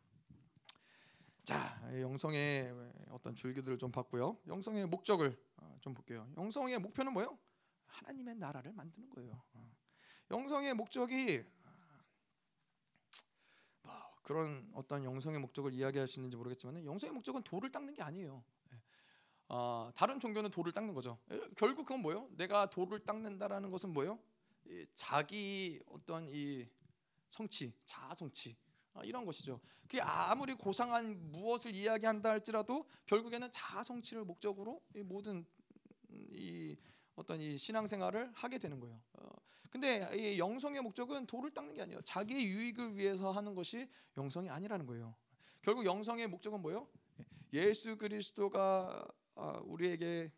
[1.44, 2.74] 자, 영성의
[3.10, 4.38] 어떤 줄기들을 좀 봤고요.
[4.48, 6.26] 영성의 목적을 어, 좀 볼게요.
[6.38, 7.38] 영성의 목표는 뭐예요?
[7.86, 9.44] 하나님의 나라를 만드는 거예요.
[9.54, 9.72] 어.
[10.32, 11.44] 영성의 목적이
[13.82, 13.91] 뭐
[14.24, 18.41] 그런 어떤 영성의 목적을 이야기할 수 있는지 모르겠지만 영성의 목적은 돌을 닦는 게 아니에요.
[19.50, 21.20] 어, 다른 종교는 돌을 닦는 거죠.
[21.58, 22.30] 결국 그건 뭐예요?
[22.38, 24.18] 내가 돌을 닦는다라는 것은 뭐예요?
[24.94, 26.66] 자기 어떤 이
[27.30, 28.62] 성취, 자아 성취 어,
[29.04, 29.60] 이런 것이죠.
[29.84, 35.46] 그게 아무리 고상한 무엇을 이야기한다 할지라도 결국에는 자아 성취를 목적으로 모든
[36.10, 36.76] 이
[37.16, 39.00] 어떤 이 신앙생활을 하게 되는 거예요.
[39.14, 39.30] 어,
[39.70, 42.02] 근데 이 영성의 목적은 돌을 닦는 게 아니에요.
[42.02, 43.88] 자기의 유익을 위해서 하는 것이
[44.18, 45.16] 영성이 아니라는 거예요.
[45.62, 46.88] 결국 영성의 목적은 뭐예요?
[47.54, 50.32] 예수 그리스도가 아, 우리에게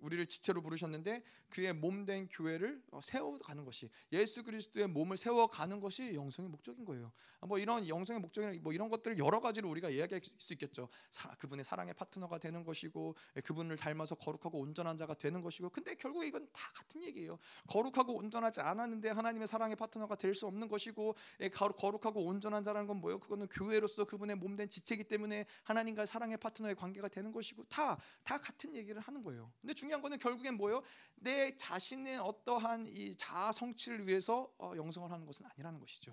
[0.00, 6.14] 우리를 지체로 부르셨는데 그의 몸 된 교회를 어, 세워가는 것이 예수 그리스도의 몸을 세워가는 것이
[6.14, 7.12] 영성의 목적인 거예요.
[7.40, 10.88] 아, 뭐 이런 영성의 목적이나 뭐 이런 것들을 여러 가지로 우리가 이야기할 수 있겠죠.
[11.10, 15.94] 사, 그분의 사랑의 파트너가 되는 것이고 예, 그분을 닮아서 거룩하고 온전한 자가 되는 것이고 근데
[15.94, 17.38] 결국 이건 다 같은 얘기예요.
[17.68, 22.96] 거룩하고 온전하지 않았는데 하나님의 사랑의 파트너가 될 수 없는 것이고 예, 거룩하고 온전한 자라는 건
[22.98, 23.18] 뭐예요?
[23.18, 28.38] 그거는 교회로서 그분의 몸 된 지체이기 때문에 하나님과 사랑의 파트너의 관계가 되는 것이고 다 다
[28.38, 29.52] 같은 얘기를 하는 거예요.
[29.60, 30.82] 근데 중요 한 거는 결국엔 뭐예요?
[31.16, 36.12] 내 자신의 어떠한 이 자아 성취를 위해서 어, 영성을 하는 것은 아니라는 것이죠.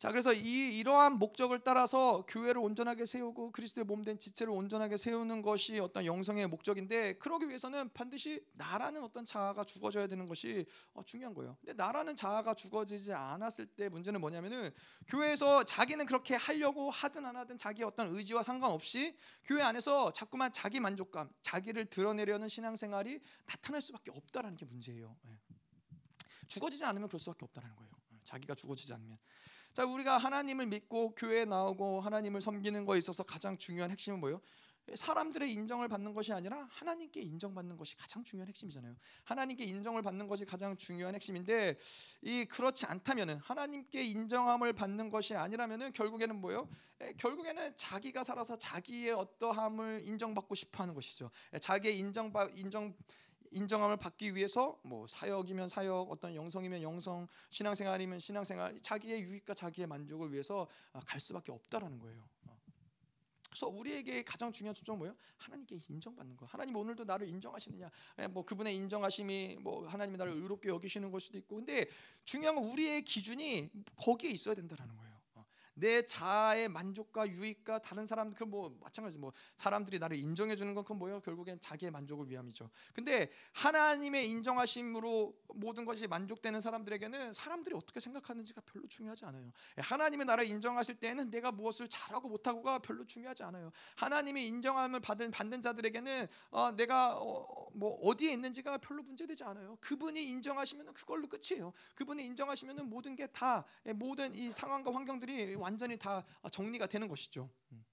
[0.00, 5.42] 자 그래서 이 이러한 목적을 따라서 교회를 온전하게 세우고 그리스도의 몸 된 지체를 온전하게 세우는
[5.42, 11.34] 것이 어떤 영성의 목적인데 그러기 위해서는 반드시 나라는 어떤 자아가 죽어져야 되는 것이 어, 중요한
[11.34, 11.58] 거예요.
[11.60, 14.70] 근데 나라는 자아가 죽어지지 않았을 때 문제는 뭐냐면은
[15.06, 20.80] 교회에서 자기는 그렇게 하려고 하든 안 하든 자기 어떤 의지와 상관없이 교회 안에서 자꾸만 자기
[20.80, 25.14] 만족감, 자기를 드러내려는 신앙생활이 나타날 수밖에 없다라는 게 문제예요.
[25.24, 25.38] 네.
[26.48, 27.92] 죽어지지 않으면 그럴 수밖에 없다라는 거예요.
[28.14, 29.18] 예, 자기가 죽어지지 않으면.
[29.72, 34.40] 자, 우리가 하나님을 믿고 교회에 나오고 하나님을 섬기는 거에 있어서 가장 중요한 핵심은 뭐예요?
[34.94, 38.96] 사람들의 인정을 받는 것이 아니라 하나님께 인정받는 것이 가장 중요한 핵심이잖아요.
[39.22, 41.78] 하나님께 인정을 받는 것이 가장 중요한 핵심인데
[42.22, 46.68] 이 그렇지 않다면은 하나님께 인정함을 받는 것이 아니라면은 결국에는 뭐예요?
[47.18, 51.30] 결국에는 자기가 살아서 자기의 어떠함을 인정받고 싶어 하는 것이죠.
[51.60, 52.94] 자기의 인정 인정
[53.50, 60.32] 인정함을 받기 위해서 뭐 사역이면 사역, 어떤 영성이면 영성, 신앙생활이면 신앙생활, 자기의 유익과 자기의 만족을
[60.32, 62.28] 위해서 아, 갈 수밖에 없다라는 거예요.
[62.46, 62.60] 어.
[63.48, 65.16] 그래서 우리에게 가장 중요한 초점은 뭐예요?
[65.36, 66.46] 하나님께 인정받는 거.
[66.46, 67.90] 하나님 오늘도 나를 인정하시느냐?
[68.20, 71.86] 예, 뭐 그분의 인정하심이 뭐 하나님이 나를 의롭게 여기시는 걸 수도 있고, 근데
[72.24, 75.09] 중요한 건 우리의 기준이 거기에 있어야 된다라는 거예요.
[75.80, 80.82] 내 자아의 만족과 유익과 다른 사람들 그 뭐 마찬가지 뭐 사람들이 나를 인정해 주는 건
[80.84, 81.20] 그건 뭐예요?
[81.20, 82.68] 결국엔 자기의 만족을 위함이죠.
[82.92, 89.52] 근데 하나님의 인정하심으로 모든 것이 만족되는 사람들에게는 사람들이 어떻게 생각하는지가 별로 중요하지 않아요.
[89.76, 93.70] 하나님의 나를 인정하실 때는 내가 무엇을 잘하고 못하고가 별로 중요하지 않아요.
[93.96, 99.76] 하나님의 인정함을 받은 받는 자들에게는 어, 내가 어, 뭐 어디에 있는지가 별로 문제되지 않아요.
[99.80, 101.72] 그분이 인정하시면 그걸로 끝이에요.
[101.94, 103.64] 그분이 인정하시면 모든 게 다
[103.94, 107.48] 모든 이 상황과 환경들이 완전히 다 정리가 되는 것이죠.
[107.72, 107.84] 음.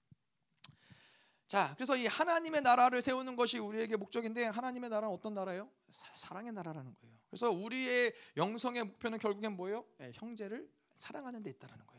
[1.46, 5.70] 자, 그래서 이 하나님의 나라를 세우는 것이 우리에게 목적인데 하나님의 나라는 어떤 나라예요?
[6.14, 7.16] 사랑의 나라라는 거예요.
[7.30, 9.86] 그래서 우리의 영성의 목표는 결국엔 뭐예요?
[9.98, 11.97] 네, 형제를 사랑하는 데 있다라는 거예요.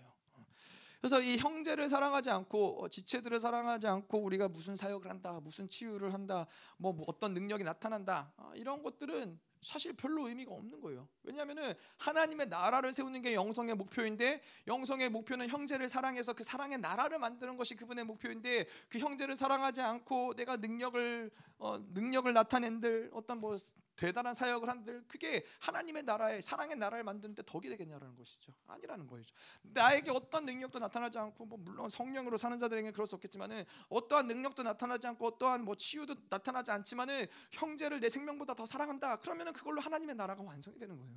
[1.00, 1.02] 어.
[1.02, 6.14] 그래서 이 형제를 사랑하지 않고 어, 지체들을 사랑하지 않고 우리가 무슨 사역을 한다, 무슨 치유를
[6.14, 6.46] 한다,
[6.78, 11.08] 뭐, 뭐 어떤 능력이 나타난다 어, 이런 것들은 사실 별로 의미가 없는 거예요.
[11.24, 17.58] 왜냐하면은 하나님의 나라를 세우는 게 영성의 목표인데 영성의 목표는 형제를 사랑해서 그 사랑의 나라를 만드는
[17.58, 23.58] 것이 그분의 목표인데 그 형제를 사랑하지 않고 내가 능력을 어, 능력을 나타낸들 어떤 뭐
[24.00, 28.54] 대단한 사역을 한들 그게 하나님의 나라의 사랑의 나라를 만드는데 덕이 되겠냐라는 것이죠.
[28.66, 29.26] 아니라는 거죠.
[29.64, 34.64] 나에게 어떤 능력도 나타나지 않고 뭐 물론 성령으로 사는 자들에게 그럴 수 없겠지만은 어떠한 능력도
[34.64, 39.18] 나타나지 않고 어떠한 뭐 치유도 나타나지 않지만은 형제를 내 생명보다 더 사랑한다.
[39.18, 41.14] 그러면은 그걸로 하나님의 나라가 완성이 되는 거예요.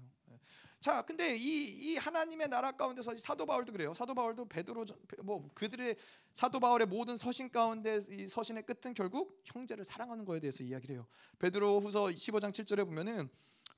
[0.83, 0.85] 예.
[0.85, 3.95] 자, 근데 이, 이 하나님의 나라 가운데서 사도 바울도 그래요.
[3.95, 4.85] 사도 바울도 베드로
[5.23, 5.97] 뭐 그들의
[6.35, 11.07] 사도 바울의 모든 서신 가운데 이 서신의 끝은 결국 형제를 사랑하는 거에 대해서 이야기를 해요.
[11.39, 13.31] 베드로후서 15장 7절에 보면은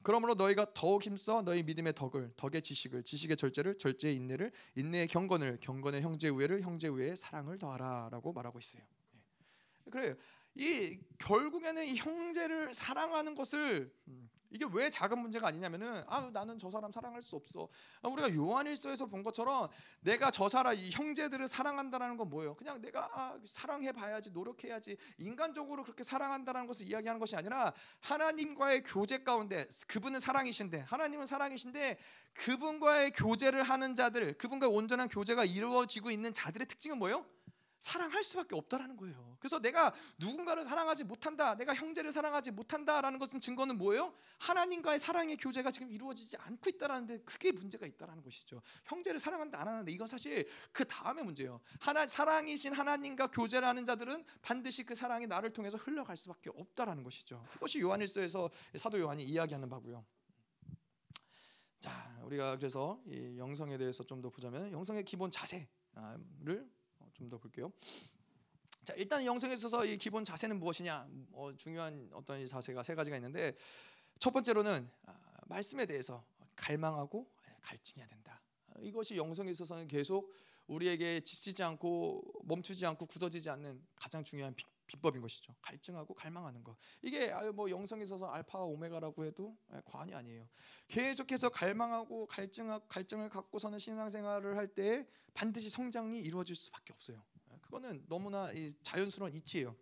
[0.03, 5.59] 그러므로 너희가 더욱 힘써 너희 믿음의 덕을 덕의 지식을 지식의 절제를 절제의 인내를 인내의 경건을
[5.61, 8.83] 경건의 형제 우애를 형제 우애의 사랑을 더하라라고 말하고 있어요.
[9.15, 9.91] 예.
[9.91, 10.15] 그래요.
[10.55, 16.71] 이 결국에는 이 형제를 사랑하는 것을 음, 이게 왜 작은 문제가 아니냐면은 아 나는 저
[16.71, 17.69] 사람 사랑할 수 없어.
[18.03, 19.69] 아, 우리가 요한일서에서 본 것처럼
[20.01, 22.55] 내가 저 사람 이 형제들을 사랑한다라는 건 뭐예요?
[22.55, 29.19] 그냥 내가 아, 사랑해 봐야지 노력해야지 인간적으로 그렇게 사랑한다라는 것을 이야기하는 것이 아니라 하나님과의 교제
[29.19, 31.99] 가운데 그분은 사랑이신데 하나님은 사랑이신데
[32.35, 37.27] 그분과의 교제를 하는 자들 그분과 온전한 교제가 이루어지고 있는 자들의 특징은 뭐예요?
[37.79, 39.37] 사랑할 수밖에 없다라는 거예요.
[39.39, 44.15] 그래서 내가 누군가를 사랑하지 못한다, 내가 형제를 사랑하지 못한다라는 것은 증거는 뭐예요?
[44.39, 48.63] 하나님과의 사랑의 교제가 지금 이루어지지 않고 있다라는 데 크게 문제가 있다라는 것이죠.
[48.85, 51.61] 형제를 사랑한다 안 하는데 이건 사실 그 다음의 문제예요.
[51.81, 57.45] 하나 사랑이신 하나님과 교제를 하는 자들은 반드시 그 사랑이 나를 통해서 흘러갈 수밖에 없다라는 것이죠.
[57.51, 60.05] 그것이 요한일서에서 사도 요한이 이야기하는 바고요.
[61.81, 65.67] 자, 우리가 그래서 이 영성에 대해서 좀 더 보자면 영성의 기본 자세를
[67.15, 67.73] 좀 더 볼게요.
[68.85, 71.09] 자 일단 영성에 있어서 이 기본 자세는 무엇이냐?
[71.33, 73.57] 어, 중요한 어떤 자세가 세 가지가 있는데
[74.19, 75.15] 첫 번째로는 아,
[75.47, 76.25] 말씀에 대해서
[76.57, 78.43] 갈망하고 예, 갈증해야 된다.
[78.81, 80.33] 이것이 영성에 있어서는 계속
[80.67, 84.55] 우리에게 지치지 않고 멈추지 않고 굳어지지 않는 가장 중요한
[84.95, 85.55] 비, 법인 것이죠.
[85.63, 86.77] 갈증하고 갈망하는 것.
[87.03, 90.49] 이게 뭐 영성에 있어서 알파와 오메가라고 해도 예, 과언이 아니에요.
[90.89, 97.23] 계속해서 갈망하고 갈증 갈증을 갖고 서는 신앙생활을 할 때 반드시 성장이 이루어질 수밖에 없어요.
[97.53, 98.49] 예, 그거는 너무나
[98.83, 99.77] 자연스러운 이치예요.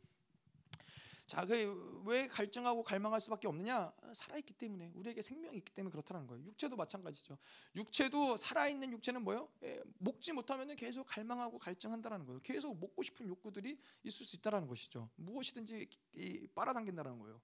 [1.26, 3.92] 자, 그 왜 갈증하고 갈망할 수밖에 없느냐?
[4.14, 6.44] 살아있기 때문에 우리에게 생명이 있기 때문에 그렇다는 거예요.
[6.44, 7.38] 육체도 마찬가지죠.
[7.76, 9.48] 육체도 살아있는 육체는 뭐요?
[9.62, 12.40] 예, 먹지 못하면 계속 갈망하고 갈증한다는 거예요.
[12.42, 15.10] 계속 먹고 싶은 욕구들이 있을 수 있다는 것이죠.
[15.16, 17.40] 무엇이든지 이, 빨아당긴다는 거예요.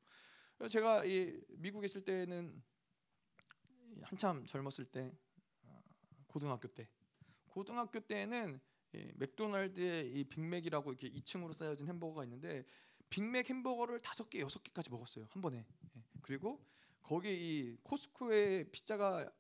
[0.69, 2.61] 제가 이 미국에 있을 때는
[4.03, 5.13] 한참 젊었을 때
[5.63, 5.83] 어,
[6.27, 6.89] 고등학교 때
[7.47, 8.61] 고등학교 때는
[9.15, 12.65] 맥도날드의 이 빅맥이라고 이렇게 2층으로 쌓여진 햄버거가 있는데
[13.11, 15.59] 빅맥 햄버거를 다섯 개 여섯 개까지 먹었어요 한 번에.
[15.59, 16.03] 예.
[16.23, 16.65] 그리고
[17.03, 19.31] 거기 이 코스코에 피자가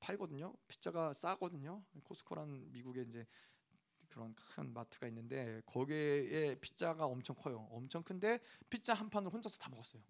[0.00, 0.54] 팔거든요.
[0.66, 1.84] 피자가 싸거든요.
[2.04, 3.26] 코스코란 미국에 이제
[4.08, 7.68] 그런 큰 마트가 있는데 거기에 피자가 엄청 커요.
[7.70, 8.40] 엄청 큰데
[8.70, 10.02] 피자 한 판을 혼자서 다 먹었어요.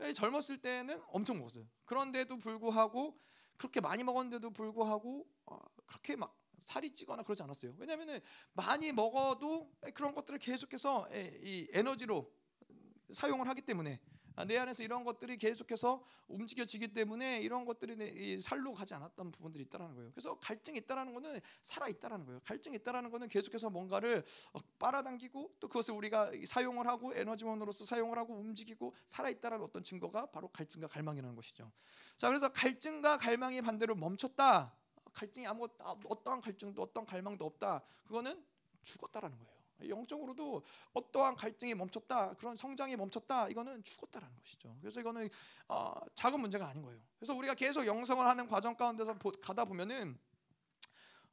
[0.00, 0.12] 예.
[0.12, 1.66] 젊었을 때는 엄청 먹었어요.
[1.84, 3.18] 그런데도 불구하고
[3.56, 7.74] 그렇게 많이 먹었는데도 불구하고 어, 그렇게 막 살이 찌거나 그러지 않았어요.
[7.78, 8.20] 왜냐하면
[8.52, 12.30] 많이 먹어도 그런 것들을 계속해서 이 에너지로
[13.12, 14.00] 사용을 하기 때문에
[14.38, 19.94] 아, 내 안에서 이런 것들이 계속해서 움직여지기 때문에 이런 것들이 살로 가지 않았던 부분들이 있다라는
[19.94, 20.10] 거예요.
[20.12, 22.40] 그래서 갈증이 있다라는 거는 살아 있다라는 거예요.
[22.44, 28.34] 갈증이 있다라는 거는 계속해서 뭔가를 어, 빨아당기고 또 그것을 우리가 사용을 하고 에너지원으로서 사용을 하고
[28.34, 31.72] 움직이고 살아 있다라는 어떤 증거가 바로 갈증과 갈망이라는 것이죠.
[32.18, 34.76] 자, 그래서 갈증과 갈망이 반대로 멈췄다.
[35.16, 37.82] 갈증이 아무 어떠한 갈증도 어떠한 갈망도 없다.
[38.04, 38.44] 그거는
[38.82, 39.56] 죽었다라는 거예요.
[39.88, 40.62] 영적으로도
[40.94, 44.76] 어떠한 갈증이 멈췄다, 그런 성장이 멈췄다, 이거는 죽었다라는 것이죠.
[44.80, 45.28] 그래서 이거는
[45.68, 47.00] 어, 작은 문제가 아닌 거예요.
[47.18, 50.18] 그래서 우리가 계속 영성을 하는 과정 가운데서 보, 가다 보면은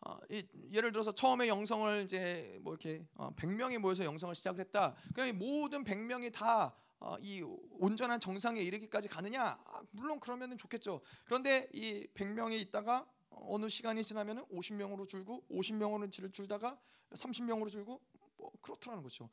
[0.01, 4.95] 어, 이, 예를 들어서 처음에 영성을 이제 뭐 이렇게 어, 100명이 모여서 영성을 시작했다.
[5.13, 7.41] 그냥 모든 100명이 다 어, 이
[7.79, 9.43] 온전한 정상에 이르기까지 가느냐?
[9.65, 11.01] 아, 물론 그러면은 좋겠죠.
[11.25, 13.05] 그런데 이 100명이 있다가
[13.41, 16.79] 어느 시간이 지나면 50명으로 줄고 50명으로 줄다가
[17.11, 18.01] 30명으로 줄고
[18.37, 19.29] 뭐 그렇더라는 거죠.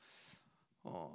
[0.82, 1.14] 어,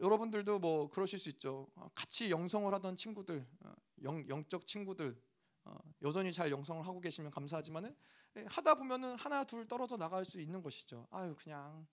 [0.00, 1.68] 여러분들도 뭐 그러실 수 있죠.
[1.76, 3.72] 어, 같이 영성을 하던 친구들, 어,
[4.02, 5.20] 영, 영적 친구들
[5.64, 7.94] 어, 여전히 잘 영성을 하고 계시면 감사하지만은
[8.36, 11.06] 예, 하다 보면은 하나 둘 떨어져 나갈 수 있는 것이죠.
[11.10, 11.86] 아유 그냥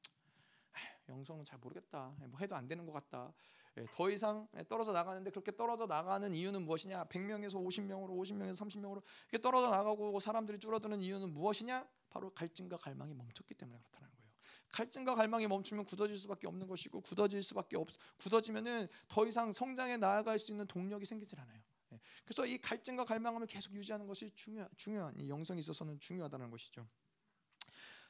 [1.08, 2.16] 영성은 잘 모르겠다.
[2.22, 3.34] 예, 뭐 해도 안 되는 것 같다.
[3.78, 7.06] 예, 더 이상 떨어져 나가는데 그렇게 떨어져 나가는 이유는 무엇이냐?
[7.06, 11.88] 100명에서 50명으로 50명에서 30명으로 이렇게 떨어져 나가고 사람들이 줄어드는 이유는 무엇이냐?
[12.10, 14.32] 바로 갈증과 갈망이 멈췄기 때문에 그렇다는 거예요.
[14.72, 20.40] 갈증과 갈망이 멈추면 굳어질 수밖에 없는 것이고 굳어질 수밖에 없 굳어지면은 더 이상 성장에 나아갈
[20.40, 21.62] 수 있는 동력이 생기질 않아요.
[21.94, 26.88] 예, 그래서 이 갈증과 갈망을 계속 유지하는 것이 중요 중요한 이 영성에 있어서는 중요하다는 것이죠.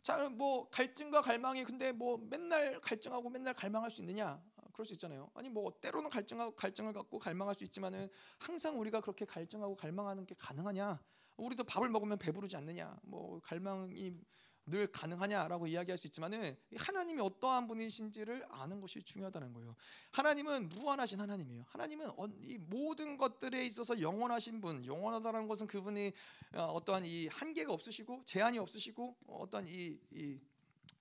[0.02, 4.42] 자, 뭐 갈증과 갈망이 근데 뭐 맨날 갈증하고 맨날 갈망할 수 있느냐?
[4.80, 5.30] 그럴 수 있잖아요.
[5.34, 10.36] 아니 뭐 때로는 갈증하고 갈증을 갖고 갈망할 수 있지만은 항상 우리가 그렇게 갈증하고 갈망하는 게
[10.40, 11.04] 가능하냐?
[11.36, 12.98] 우리도 밥을 먹으면 배부르지 않느냐?
[13.04, 14.18] 뭐 갈망이
[14.66, 19.76] 늘 가능하냐라고 이야기할 수 있지만은 하나님이 어떠한 분이신지를 아는 것이 중요하다는 거예요.
[20.14, 21.66] 하나님은 무한하신 하나님이에요.
[21.68, 22.12] 하나님은
[22.44, 26.14] 이 모든 것들에 있어서 영원하신 분, 영원하다는 것은 그분이
[26.54, 30.40] 어, 어떠한 이 한계가 없으시고 제한이 없으시고 어떠한 이, 이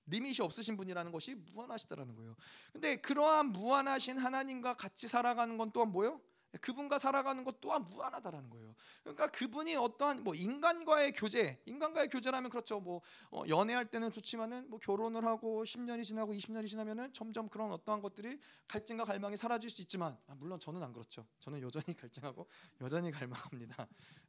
[0.09, 2.37] 리밋이 없으신 분이라는 것이 무한하시다라는 거예요.
[2.73, 6.21] 근데 그러한 무한하신 하나님과 같이 살아가는 건 또한 뭐요?
[6.61, 8.75] 그분과 살아가는 것 또한 무한하다라는 거예요.
[9.03, 12.81] 그러니까 그분이 어떠한 뭐 인간과의 교제, 인간과의 교제라면 그렇죠.
[12.81, 18.01] 뭐 어, 연애할 때는 좋지만은 뭐 결혼을 하고 10년이 지나고 20년이 지나면은 점점 그런 어떠한
[18.01, 21.27] 것들이 갈증과 갈망이 사라질 수 있지만 아, 물론 저는 안 그렇죠.
[21.41, 22.49] 저는 여전히 갈증하고
[22.81, 23.87] 여전히 갈망합니다.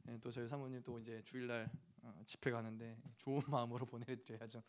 [0.08, 1.89] 예, 또 저희 사모님 또 이제 주일날 어,
[2.24, 4.62] 집회 가는데 좋은 마음으로 보내드려야죠.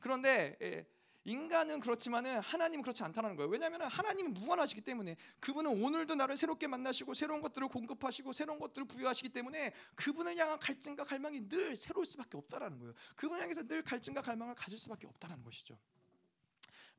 [0.00, 0.86] 그런데 예,
[1.24, 3.50] 인간은 그렇지만은 하나님은 그렇지 않다는 거예요.
[3.50, 9.30] 왜냐하면 하나님은 무한하시기 때문에 그분은 오늘도 나를 새롭게 만나시고 새로운 것들을 공급하시고 새로운 것들을 부여하시기
[9.30, 12.94] 때문에 그분을 향한 갈증과 갈망이 늘 새로울 수밖에 없다라는 거예요.
[13.16, 15.78] 그분을 향해서 늘 갈증과 갈망을 가질 수밖에 없다라는 것이죠.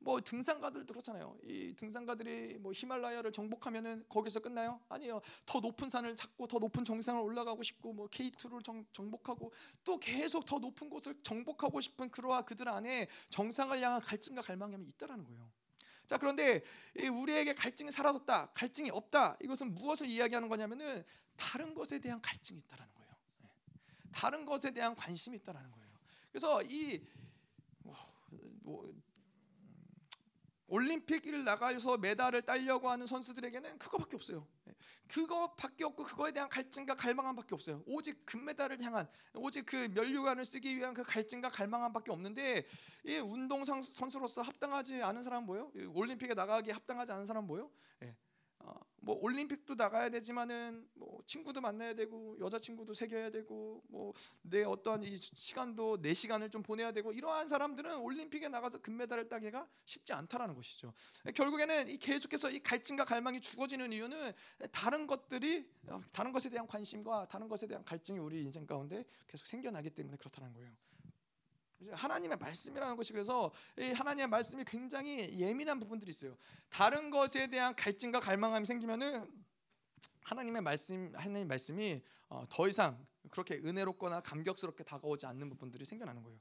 [0.06, 1.36] 뭐 등산가들도 그렇잖아요.
[1.42, 4.80] 이 등산가들이 뭐 히말라야를 정복하면은 거기서 끝나요?
[4.88, 5.20] 아니에요.
[5.44, 9.50] 더 높은 산을 찾고 더 높은 정상을 올라가고 싶고 뭐 K2를 정, 정복하고
[9.82, 15.24] 또 계속 더 높은 곳을 정복하고 싶은 그러한 그들 안에 정상을 향한 갈증과 갈망이 있다라는
[15.24, 15.50] 거예요.
[16.06, 16.62] 자 그런데
[17.12, 19.36] 우리에게 갈증이 사라졌다, 갈증이 없다.
[19.42, 21.02] 이것은 무엇을 이야기하는 거냐면은
[21.34, 23.10] 다른 것에 대한 갈증이 있다라는 거예요.
[23.42, 23.48] 네.
[24.12, 25.88] 다른 것에 대한 관심이 있다라는 거예요.
[26.30, 27.04] 그래서 이
[27.82, 27.96] 뭐,
[28.62, 29.05] 뭐
[30.68, 34.46] 올림픽을 나가서 메달을 따려고 하는 선수들에게는 그거밖에 없어요.
[34.64, 34.74] 네.
[35.08, 37.82] 그거밖에 없고 그거에 대한 갈증과 갈망함밖에 없어요.
[37.86, 42.66] 오직 금메달을 향한 오직 그 면류관을 쓰기 위한 그 갈증과 갈망함밖에 없는데
[43.04, 45.70] 이 운동 선수로서 합당하지 않은 사람은 뭐예요?
[45.94, 47.70] 올림픽에 나가기 합당하지 않은 사람은 뭐예요?
[48.02, 48.16] 예.
[48.66, 54.12] 어, 뭐 올림픽도 나가야 되지만은 뭐 친구도 만나야 되고 여자 친구도 새겨야 되고 뭐
[54.42, 59.68] 내 어떠한 이 시간도 내 시간을 좀 보내야 되고 이러한 사람들은 올림픽에 나가서 금메달을 따기가
[59.84, 60.92] 쉽지 않다라는 것이죠.
[61.34, 64.32] 결국에는 이 계속해서 이 갈증과 갈망이 죽어지는 이유는
[64.70, 69.46] 다른 것들이 어, 다른 것에 대한 관심과 다른 것에 대한 갈증이 우리 인생 가운데 계속
[69.46, 70.70] 생겨나기 때문에 그렇다는 거예요.
[71.92, 76.36] 하나님의 말씀이라는 것이 그래서 하나님의 말씀이 굉장히 예민한 부분들이 있어요.
[76.70, 79.26] 다른 것에 대한 갈증과 갈망함이 생기면은
[80.22, 86.38] 하나님의 말씀 하나님의 말씀이 어, 더 이상 그렇게 은혜롭거나 감격스럽게 다가오지 않는 부분들이 생겨나는 거예요.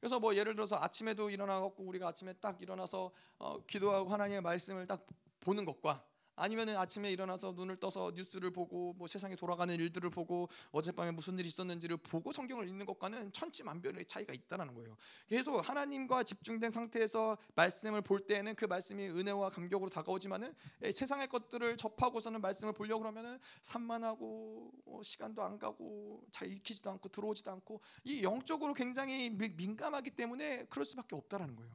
[0.00, 5.06] 그래서 뭐 예를 들어서 아침에도 일어나갖고 우리가 아침에 딱 일어나서 어, 기도하고 하나님의 말씀을 딱
[5.40, 6.04] 보는 것과
[6.38, 11.48] 아니면은 아침에 일어나서 눈을 떠서 뉴스를 보고 뭐 세상에 돌아가는 일들을 보고 어젯밤에 무슨 일이
[11.48, 14.96] 있었는지를 보고 성경을 읽는 것과는 천지만별의 차이가 있다라는 거예요.
[15.26, 20.54] 계속 하나님과 집중된 상태에서 말씀을 볼 때에는 그 말씀이 은혜와 감격으로 다가오지만은
[20.92, 27.50] 세상의 것들을 접하고서는 말씀을 보려고 그러면은 산만하고 어, 시간도 안 가고 잘 읽히지도 않고 들어오지도
[27.50, 31.72] 않고 이 영적으로 굉장히 민감하기 때문에 그럴 수밖에 없다라는 거예요.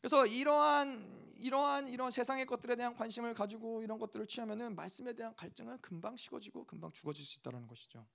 [0.00, 5.80] 그래서 이러한 이러한 이런 세상의 것들에 대한 관심을 가지고 이런 것들을 취하면은 말씀에 대한 갈증은
[5.80, 8.06] 금방 식어지고 금방 죽어질 수 있다는 것이죠.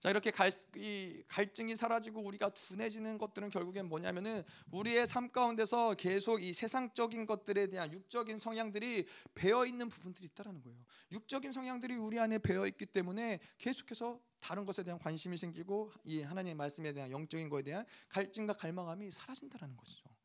[0.00, 6.40] 자 이렇게 갈, 이 갈증이 사라지고 우리가 둔해지는 것들은 결국엔 뭐냐면은 우리의 삶 가운데서 계속
[6.40, 10.78] 이 세상적인 것들에 대한 육적인 성향들이 배어 있는 부분들이 있다라는 거예요.
[11.10, 16.54] 육적인 성향들이 우리 안에 배어 있기 때문에 계속해서 다른 것에 대한 관심이 생기고 이 하나님의
[16.54, 20.17] 말씀에 대한 영적인 것에 대한 갈증과 갈망함이 사라진다라는 것이죠.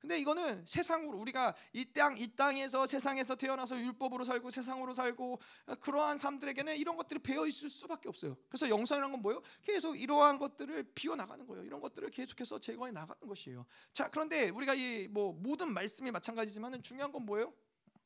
[0.00, 5.38] 근데 이거는 세상으로 우리가 이 땅 이 땅에서 세상에서 태어나서 율법으로 살고 세상으로 살고
[5.80, 8.36] 그러한 사람들에게는 이런 것들이 배어 있을 수밖에 없어요.
[8.48, 9.42] 그래서 영성이라는 건 뭐예요?
[9.62, 11.64] 계속 이러한 것들을 비워 나가는 거예요.
[11.64, 13.66] 이런 것들을 계속해서 제거해 나가는 것이에요.
[13.92, 17.52] 자, 그런데 우리가 이 뭐 모든 말씀이 마찬가지지만은 중요한 건 뭐예요?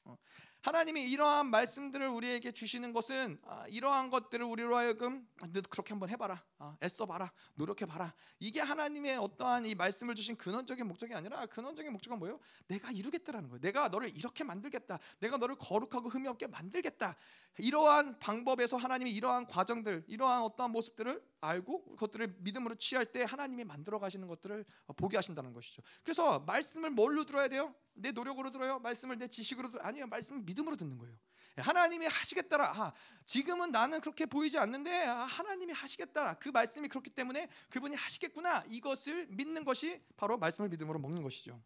[0.05, 0.17] 어,
[0.63, 6.09] 하나님이 이러한 말씀들을 우리에게 주시는 것은 아, 이러한 것들을 우리로 하여금 아, 너 그렇게 한번
[6.09, 8.15] 해봐라, 아, 애써 봐라, 노력해 봐라.
[8.39, 12.39] 이게 하나님의 어떠한 이 말씀을 주신 근원적인 목적이 아니라 근원적인 목적은 뭐예요?
[12.69, 13.61] 내가 이루겠다라는 거예요.
[13.61, 14.99] 내가 너를 이렇게 만들겠다.
[15.21, 17.17] 내가 너를 거룩하고 흠이 없게 만들겠다.
[17.59, 23.99] 이러한 방법에서 하나님이 이러한 과정들, 이러한 어떠한 모습들을 알고 그것들을 믿음으로 취할 때 하나님이 만들어
[23.99, 24.65] 가시는 것들을
[24.97, 25.83] 보게 하신다는 것이죠.
[26.03, 27.75] 그래서 말씀을 뭘로 들어야 돼요?
[27.93, 28.79] 내 노력으로 들어요?
[28.81, 29.87] 말씀을 내 지식으로 들어요?
[29.87, 30.07] 아니요.
[30.07, 31.17] 말씀을 믿음으로 듣는 거예요.
[31.57, 32.73] 하나님이 하시겠다라.
[32.75, 32.93] 아,
[33.25, 36.35] 지금은 나는 그렇게 보이지 않는데 아, 하나님이 하시겠다라.
[36.35, 38.65] 그 말씀이 그렇기 때문에 그분이 하시겠구나.
[38.69, 41.61] 이것을 믿는 것이 바로 말씀을 믿음으로 먹는 것이죠.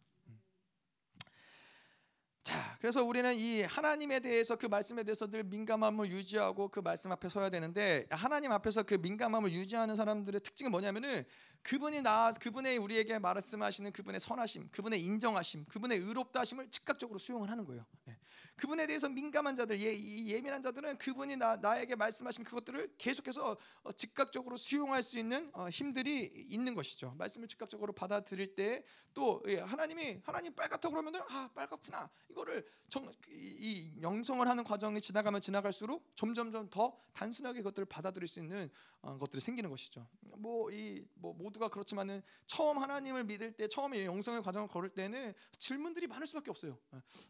[2.49, 7.29] 자, 그래서 우리는 이 하나님에 대해서 그 말씀에 대해서 늘 민감함을 유지하고 그 말씀 앞에
[7.29, 11.25] 서야 되는데 하나님 앞에서 그 민감함을 유지하는 사람들의 특징은 뭐냐면은
[11.61, 17.65] 그분이 나 그분의 우리에게 말씀하시는 그분의 선하심, 그분의 인정하심, 그분의 의롭다 하심을 즉각적으로 수용을 하는
[17.65, 17.85] 거예요.
[18.07, 18.17] 예.
[18.59, 24.57] 그분에 대해서 민감한 자들, 예, 예민한 자들은 그분이 나, 나에게 말씀하신 그것들을 계속해서 어, 즉각적으로
[24.57, 27.15] 수용할 수 있는 어, 힘들이 있는 것이죠.
[27.17, 34.01] 말씀을 즉각적으로 받아들일 때또 예, 하나님이 하나님 빨갛다 그러면은 아 빨갛구나 이거를 정, 이, 이
[34.01, 38.69] 영성을 하는 과정이 지나가면 지나갈수록 점점점 더 단순하게 그것들을 받아들일 수 있는
[39.01, 40.05] 어, 것들이 생기는 것이죠.
[40.21, 46.49] 뭐이뭐 모두가 그렇지만은 처음 하나님을 믿을 때 처음에 영성의 과정을 걸을 때는 질문들이 많을 수밖에
[46.49, 46.77] 없어요.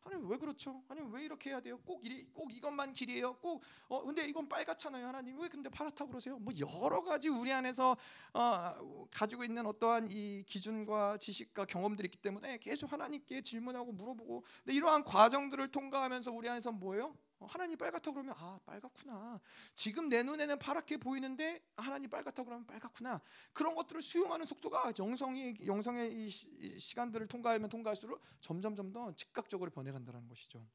[0.02, 0.84] 하나님 왜 그렇죠?
[0.88, 1.78] 하나님 왜왜 이렇게 해야 돼요?
[1.86, 3.34] 꼭, 이, 꼭 이것만 길이에요?
[3.36, 6.40] 꼭 어, 근데 이건 빨갛잖아요 하나님 왜 근데 파랗다고 그러세요?
[6.40, 7.98] 뭐 여러 가지 우리 안에서
[8.34, 14.74] 어, 가지고 있는 어떠한 이 기준과 지식과 경험들이 있기 때문에 계속 하나님께 질문하고 물어보고 근데
[14.74, 17.14] 이러한 과정들을 통과하면서 우리 안에서 뭐예요?
[17.40, 19.40] 어, 하나님 빨갛다 그러면 아 빨갛구나.
[19.74, 23.22] 지금 내 눈에는 파랗게 보이는데 하나님 빨갛다 그러면 빨갛구나.
[23.54, 29.72] 그런 것들을 수용하는 속도가 영성이 영성의 이, 시, 이 시간들을 통과하면 통과할수록 점점 점점 즉각적으로
[29.72, 30.68] 변해간다는 것이죠.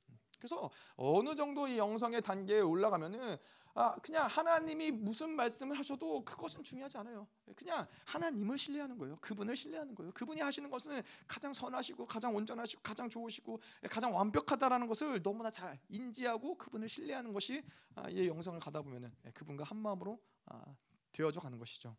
[0.44, 3.38] 그래서 어느 정도 이 영성의 단계에 올라가면은
[3.72, 7.26] 아 그냥 하나님이 무슨 말씀을 하셔도 그것은 중요하지 않아요.
[7.56, 9.16] 그냥 하나님을 신뢰하는 거예요.
[9.22, 10.12] 그분을 신뢰하는 거예요.
[10.12, 13.58] 그분이 하시는 것은 가장 선하시고 가장 온전하시고 가장 좋으시고
[13.90, 17.64] 가장 완벽하다라는 것을 너무나 잘 인지하고 그분을 신뢰하는 것이
[17.94, 20.62] 아, 이 영성을 가다 보면은 그분과 한 마음으로 아,
[21.10, 21.96] 되어져 가는 것이죠.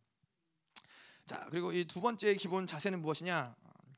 [1.26, 3.56] 자 그리고 이 두 번째 기본 자세는 무엇이냐?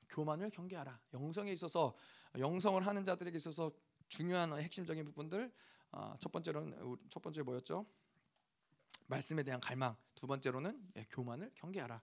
[0.07, 0.99] 교만을 경계하라.
[1.13, 1.93] 영성에 있어서
[2.39, 3.71] 영성을 하는 자들에게 있어서
[4.07, 5.51] 중요한 핵심적인 부분들
[5.91, 7.85] 어, 첫 번째로는 첫 번째 뭐였죠?
[9.07, 9.95] 말씀에 대한 갈망.
[10.15, 12.01] 두 번째로는 예, 교만을 경계하라.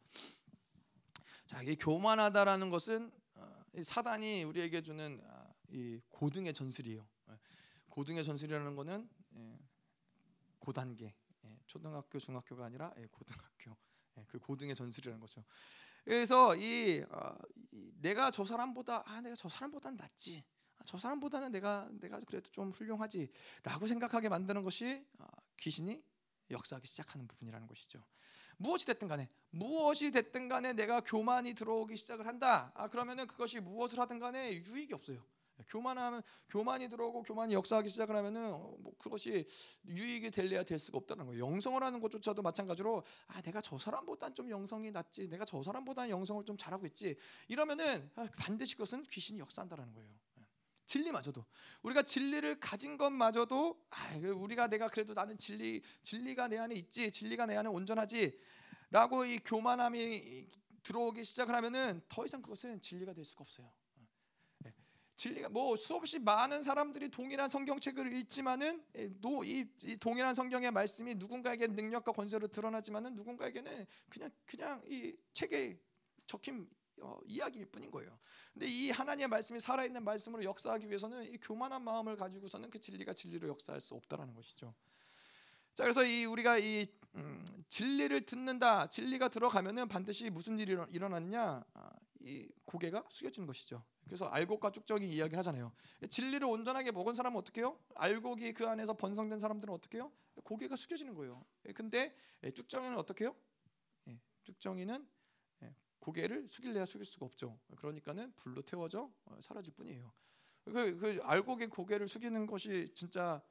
[1.46, 7.07] 자, 이 교만하다라는 것은 어, 사단이 우리에게 주는 아, 이 고등의 전술이에요.
[7.30, 7.38] 예,
[7.88, 9.59] 고등의 전술이라는 것은 예,
[10.59, 11.14] 고단계,
[11.66, 13.76] 초등학교, 중학교가 아니라 고등학교.
[14.28, 15.44] 그 고등의 전술이라는 거죠.
[16.05, 17.36] 그래서 이, 어,
[17.72, 20.44] 이 내가 저 사람보다 아 내가 저 사람보다는 낫지.
[20.85, 25.26] 저 사람보다는 내가 내가 그래도 좀 훌륭하지라고 생각하게 만드는 것이 아,
[25.59, 26.03] 귀신이
[26.51, 28.03] 역사하기 시작하는 부분이라는 것이죠.
[28.57, 32.72] 무엇이 됐든 간에 무엇이 됐든 간에 내가 교만이 들어오기 시작을 한다.
[32.74, 35.24] 아 그러면은 그것이 무엇을 하든 간에 유익이 없어요.
[35.68, 39.47] 교만하면 교만이 들어오고 교만이 역사하기 시작을 하면은 어, 뭐 그것이
[39.87, 41.47] 유익이 될래야 될 수가 없다는 거예요.
[41.47, 46.45] 영성을 하는 것조차도 마찬가지로 아 내가 저 사람보단 좀 영성이 낫지, 내가 저 사람보다 영성을
[46.45, 47.16] 좀 잘하고 있지
[47.49, 50.11] 이러면은 아, 반드시 그것은 귀신이 역사한다는 거예요.
[50.87, 51.45] 진리마저도
[51.82, 57.11] 우리가 진리를 가진 것마저도 아, 그 우리가 내가 그래도 나는 진리 진리가 내 안에 있지
[57.11, 60.49] 진리가 내 안에 온전하지라고 이 교만함이
[60.82, 63.72] 들어오기 시작을 하면은 더 이상 그것은 진리가 될 수가 없어요.
[64.66, 64.74] 예.
[65.16, 69.11] 진리가 뭐 수없이 많은 사람들이 동일한 성경책을 읽지만은 예,
[69.45, 75.80] 이, 이 동일한 성경의 말씀이 누군가에게 능력과 권세로 드러나지만은 누군가에게는 그냥 그냥 이 책에
[76.26, 76.68] 적힌
[77.01, 78.16] 어, 이야기일 뿐인 거예요.
[78.53, 83.49] 근데 이 하나님의 말씀이 살아있는 말씀으로 역사하기 위해서는 이 교만한 마음을 가지고서는 그 진리가 진리로
[83.49, 84.74] 역사할 수 없다라는 것이죠.
[85.74, 86.86] 자 그래서 이 우리가 이
[87.16, 91.90] 음, 진리를 듣는다, 진리가 들어가면은 반드시 무슨 일이 일어나느냐, 아,
[92.20, 93.84] 이 고개가 숙여지는 것이죠.
[94.05, 95.72] 그래서 알곡과 쭉정이 이야기를 하잖아요.
[96.11, 97.78] 진리를 온전하게 먹은 사람은 어떻게 해요?
[97.95, 100.12] 알곡이 그 안에서 번성된 사람들은 어떻게 해요?
[100.42, 101.45] 고개가 숙여지는 거예요.
[101.74, 102.14] 근데
[102.55, 103.36] 쭉정이는 어떻게 해요?
[104.09, 105.07] 예, 쭉정이는
[106.05, 107.59] 고개를 숙일래야 숙일 수가 없죠.
[107.76, 110.12] 그러니까는 불로 태워져 어, 사라질 뿐이에요.
[110.64, 113.42] 그, 그 알곡의 고개를 숙이는 것이 진짜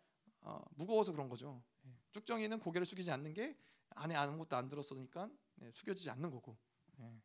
[0.41, 1.63] 어, 무거워서 그런 거죠.
[1.85, 1.89] 예.
[2.11, 3.57] 쭉정이는 고개를 숙이지 않는 게
[3.89, 5.31] 안에 아무것도 안 들었으니까
[5.61, 6.55] 예, 숙여지지 않는 거고.
[6.99, 7.21] 예.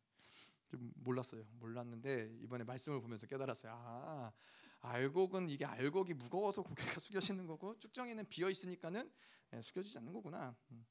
[0.67, 1.45] 좀 몰랐어요.
[1.59, 3.71] 몰랐는데 이번에 말씀을 보면서 깨달았어요.
[3.75, 4.31] 아,
[4.81, 9.11] 알곡은 이게 알곡이 무거워서 고개가 숙여지는 거고 쭉정이는 비어 있으니까는
[9.53, 10.55] 예, 숙여지지 않는 거구나.
[10.71, 10.85] 음.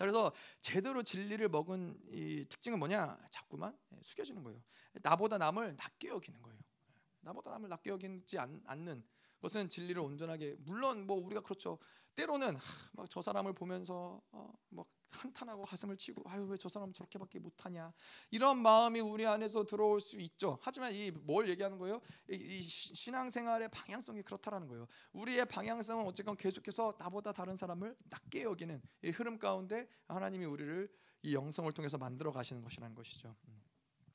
[0.00, 0.32] 자 그래서
[0.62, 3.18] 제대로 진리를 먹은 이 특징은 뭐냐?
[3.30, 4.58] 자꾸만 예, 숙여지는 거예요.
[5.02, 6.58] 나보다 남을 낮게 여기는 거예요.
[6.58, 9.04] 예, 나보다 남을 낮게 여기지 않는
[9.42, 11.78] 것은 진리를 온전하게 물론 뭐 우리가 그렇죠.
[12.16, 12.56] 때로는
[12.92, 17.92] 막 저 사람을 보면서 어, 막 한탄하고 가슴을 치고 아유 왜 저 사람 저렇게밖에 못하냐
[18.30, 20.58] 이런 마음이 우리 안에서 들어올 수 있죠.
[20.62, 22.00] 하지만 이 뭘 얘기하는 거예요?
[22.30, 24.86] 이, 이 신앙생활의 방향성이 그렇다라는 거예요.
[25.12, 30.88] 우리의 방향성은 어쨌건 계속해서 나보다 다른 사람을 낮게 여기는 이 흐름 가운데 하나님이 우리를
[31.22, 33.34] 이 영성을 통해서 만들어 가시는 것이라는 것이죠.
[33.48, 33.62] 음.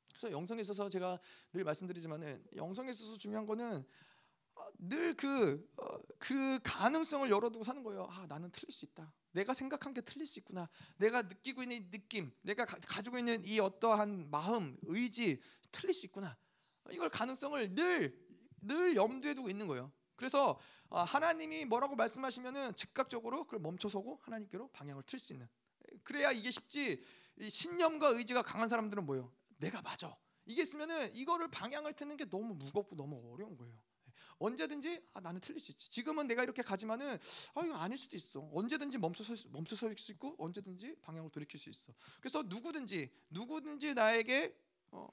[0.10, 1.20] 그래서 영성에 있어서 제가
[1.52, 3.86] 늘 말씀드리지만은 영성에 있어서 중요한 거는
[4.80, 8.08] 늘그그 어, 그 가능성을 열어두고 사는 거예요.
[8.10, 9.14] 아 나는 틀릴 수 있다.
[9.32, 10.70] 내가 생각한 게 틀릴 수 있구나.
[10.98, 15.42] 내가 느끼고 있는 느낌, 내가 가, 지고 있는 이 어떠한 마음, 의지
[15.72, 16.38] 틀릴 수 있구나.
[16.92, 18.26] 이걸 가능성을 늘
[18.66, 19.92] 늘 염두에 두고 있는 거예요.
[20.16, 25.48] 그래서 아, 하나님이 뭐라고 말씀하시면은 즉각적으로 그걸 멈춰서고 하나님께로 방향을 틀 수 있는.
[26.04, 27.04] 그래야 이게 쉽지.
[27.42, 29.32] 신념과 의지가 강한 사람들은 뭐예요?
[29.58, 30.16] 내가 맞아.
[30.46, 33.78] 이게 있으면은 이거를 방향을 트는 게 너무 무겁고 너무 어려운 거예요.
[34.40, 35.90] 언제든지 아, 나는 틀릴 수 있지.
[35.90, 37.18] 지금은 내가 이렇게 가지만은
[37.54, 38.50] 아 이거 아닐 수도 있어.
[38.54, 41.94] 언제든지 멈춰 서 멈춰서 수 있고 언제든지 방향을 돌이킬 수 있어.
[42.20, 44.56] 그래서 누구든지 누구든지 나에게
[44.92, 45.08] 어,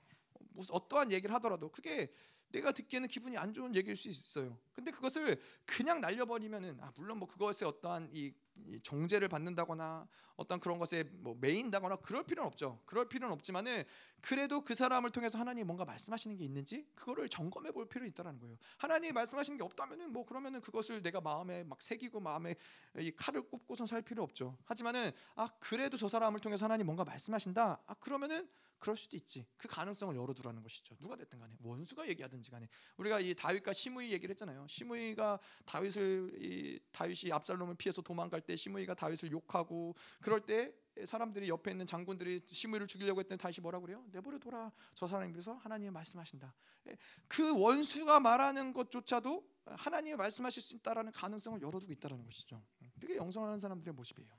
[0.50, 2.12] 무슨 어떠한 얘기를 하더라도 그게
[2.52, 4.58] 내가 듣기에는 기분이 안 좋은 얘기일 수 있어요.
[4.72, 8.32] 근데 그것을 그냥 날려버리면은 아, 물론 뭐 그것에 어떠한 이,
[8.66, 12.80] 이 정제를 받는다거나 어떤 그런 것에 뭐 메인다거나 그럴 필요는 없죠.
[12.84, 13.84] 그럴 필요는 없지만은
[14.20, 18.56] 그래도 그 사람을 통해서 하나님 뭔가 말씀하시는 게 있는지 그거를 점검해 볼 필요 있다라는 거예요.
[18.76, 22.54] 하나님이 말씀하시는 게 없다면은 뭐 그러면은 그것을 내가 마음에 막 새기고 마음에
[22.98, 24.58] 이 칼을 꼽고선 살 필요 없죠.
[24.64, 27.82] 하지만은 아 그래도 저 사람을 통해서 하나님 뭔가 말씀하신다.
[27.86, 28.48] 아 그러면은
[28.82, 29.46] 그럴 수도 있지.
[29.56, 30.96] 그 가능성을 열어두라는 것이죠.
[31.00, 34.66] 누가 됐든 간에 원수가 얘기하든 지 간에 우리가 이 다윗과 시므이 얘기를 했잖아요.
[34.68, 40.72] 시므이가 다윗을 이 다윗이 압살롬을 피해서 도망갈 때 시므이가 다윗을 욕하고 그럴 때
[41.06, 44.04] 사람들이 옆에 있는 장군들이 시므이를 죽이려고 했더니 다시 뭐라고 그래요?
[44.12, 44.72] 내버려 둬라.
[44.94, 46.54] 저 사람이 그래서 하나님이 말씀하신다.
[46.88, 46.96] 예,
[47.28, 52.62] 그 원수가 말하는 것조차도 하나님이 말씀하실 수 있다라는 가능성을 열어두고 있다라는 것이죠.
[53.00, 54.30] 그게 영성하는 사람들의 모습이에요.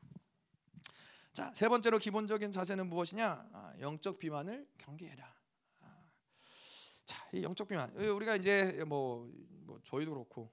[1.33, 3.49] 자, 세 번째로 기본적인 자세는 무엇이냐?
[3.51, 5.33] 아, 영적 비만을 경계해라.
[7.33, 7.89] 이 영적 비만.
[7.95, 9.29] 우리가 이제 뭐,
[9.65, 10.51] 뭐 저희도 그렇고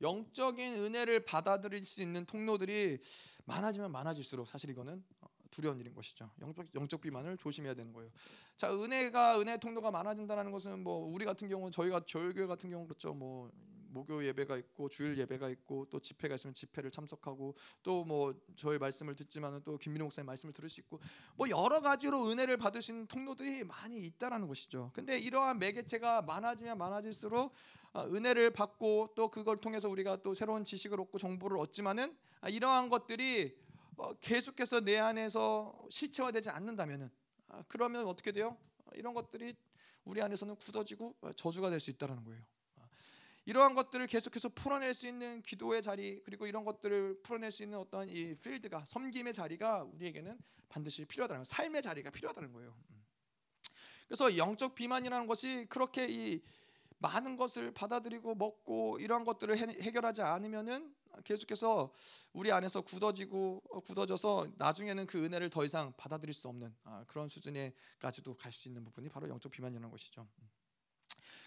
[0.00, 2.98] 영적인 은혜를 받아들일 수 있는 통로들이
[3.44, 6.30] 많아지면 많아질수록 사실 이거는 어, 두려운 일인 것이죠.
[6.40, 8.10] 영적 영적 비만을 조심해야 되는 거예요.
[8.56, 12.86] 자, 은혜가 은혜 통로가 많아진다는 것은 뭐 우리 같은 경우 저희가 저희 교회 같은 경우
[12.86, 13.12] 그렇죠.
[13.12, 13.50] 뭐
[13.90, 19.14] 목요 예배가 있고 주일 예배가 있고 또 집회가 있으면 집회를 참석하고 또 뭐 저희 말씀을
[19.14, 21.00] 듣지만은 또 김민호 목사님 말씀을 들을 수 있고
[21.36, 24.90] 뭐 여러 가지로 은혜를 받을 수 있는 통로들이 많이 있다라는 것이죠.
[24.94, 27.52] 근데 이러한 매개체가 많아지면 많아질수록
[27.92, 32.88] 어, 은혜를 받고 또 그걸 통해서 우리가 또 새로운 지식을 얻고 정보를 얻지만은 아, 이러한
[32.88, 33.56] 것들이
[33.96, 37.10] 어, 계속해서 내 안에서 실체화되지 않는다면은
[37.48, 38.56] 아, 그러면 어떻게 돼요?
[38.84, 39.54] 어, 이런 것들이
[40.04, 42.42] 우리 안에서는 굳어지고 저주가 될 수 있다라는 거예요.
[43.48, 48.06] 이러한 것들을 계속해서 풀어낼 수 있는 기도의 자리 그리고 이런 것들을 풀어낼 수 있는 어떤
[48.06, 50.38] 이 필드가 섬김의 자리가 우리에게는
[50.68, 51.44] 반드시 필요하다는 거예요.
[51.44, 52.76] 삶의 자리가 필요하다는 거예요.
[52.90, 53.06] 음.
[54.06, 56.42] 그래서 영적 비만이라는 것이 그렇게 이
[56.98, 60.94] 많은 것을 받아들이고 먹고 이러한 것들을 해결하지 않으면은
[61.24, 61.94] 계속해서
[62.34, 67.28] 우리 안에서 굳어지고 어, 굳어져서 나중에는 그 은혜를 더 이상 받아들일 수 없는 아, 그런
[67.28, 70.28] 수준에까지도 갈 수 있는 부분이 바로 영적 비만이라는 것이죠.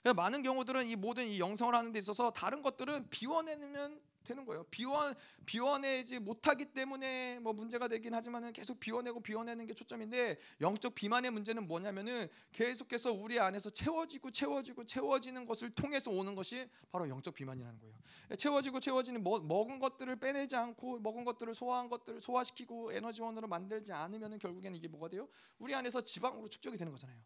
[0.01, 0.03] 음.
[0.03, 4.63] 그러니까 많은 경우들은 이 모든 이 영성을 하는 데 있어서 다른 것들은 비워내면 되는 거예요.
[4.69, 5.13] 비워
[5.45, 11.67] 비워내지 못하기 때문에 뭐 문제가 되긴 하지만은 계속 비워내고 비워내는 게 초점인데 영적 비만의 문제는
[11.67, 17.95] 뭐냐면은 계속해서 우리 안에서 채워지고 채워지고 채워지는 것을 통해서 오는 것이 바로 영적 비만이라는 거예요.
[18.37, 24.37] 채워지고 채워지는 뭐, 먹은 것들을 빼내지 않고 먹은 것들을 소화한 것들을 소화시키고 에너지원으로 만들지 않으면은
[24.39, 25.27] 결국에는 이게 뭐가 돼요?
[25.59, 27.19] 우리 안에서 지방으로 축적이 되는 거잖아요.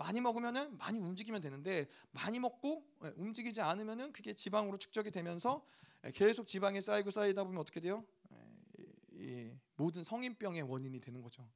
[0.00, 5.62] 많이 먹으면은 많이 움직이면 되는데 많이 먹고 예, 움직이지 않으면은 그게 지방으로 축적이 되면서
[6.04, 8.04] 예, 계속 지방이 쌓이고 쌓이다 보면 어떻게 돼요?
[9.18, 11.46] 예, 모든 성인병의 원인이 되는 거죠.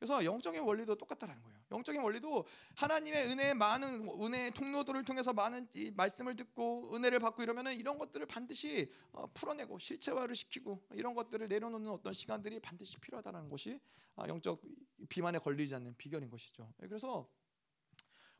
[0.00, 1.60] 그래서 영적인 원리도 똑같다라는 거예요.
[1.70, 2.44] 영적인 원리도
[2.74, 8.90] 하나님의 은혜 많은 은혜의 통로들을 통해서 많은 말씀을 듣고 은혜를 받고 이러면은 이런 것들을 반드시
[9.12, 13.78] 어, 풀어내고 실체화를 시키고 이런 것들을 내려놓는 어떤 시간들이 반드시 필요하다는 것이
[14.16, 14.60] 아, 영적
[15.08, 16.72] 비만에 걸리지 않는 비결인 것이죠.
[16.78, 17.28] 그래서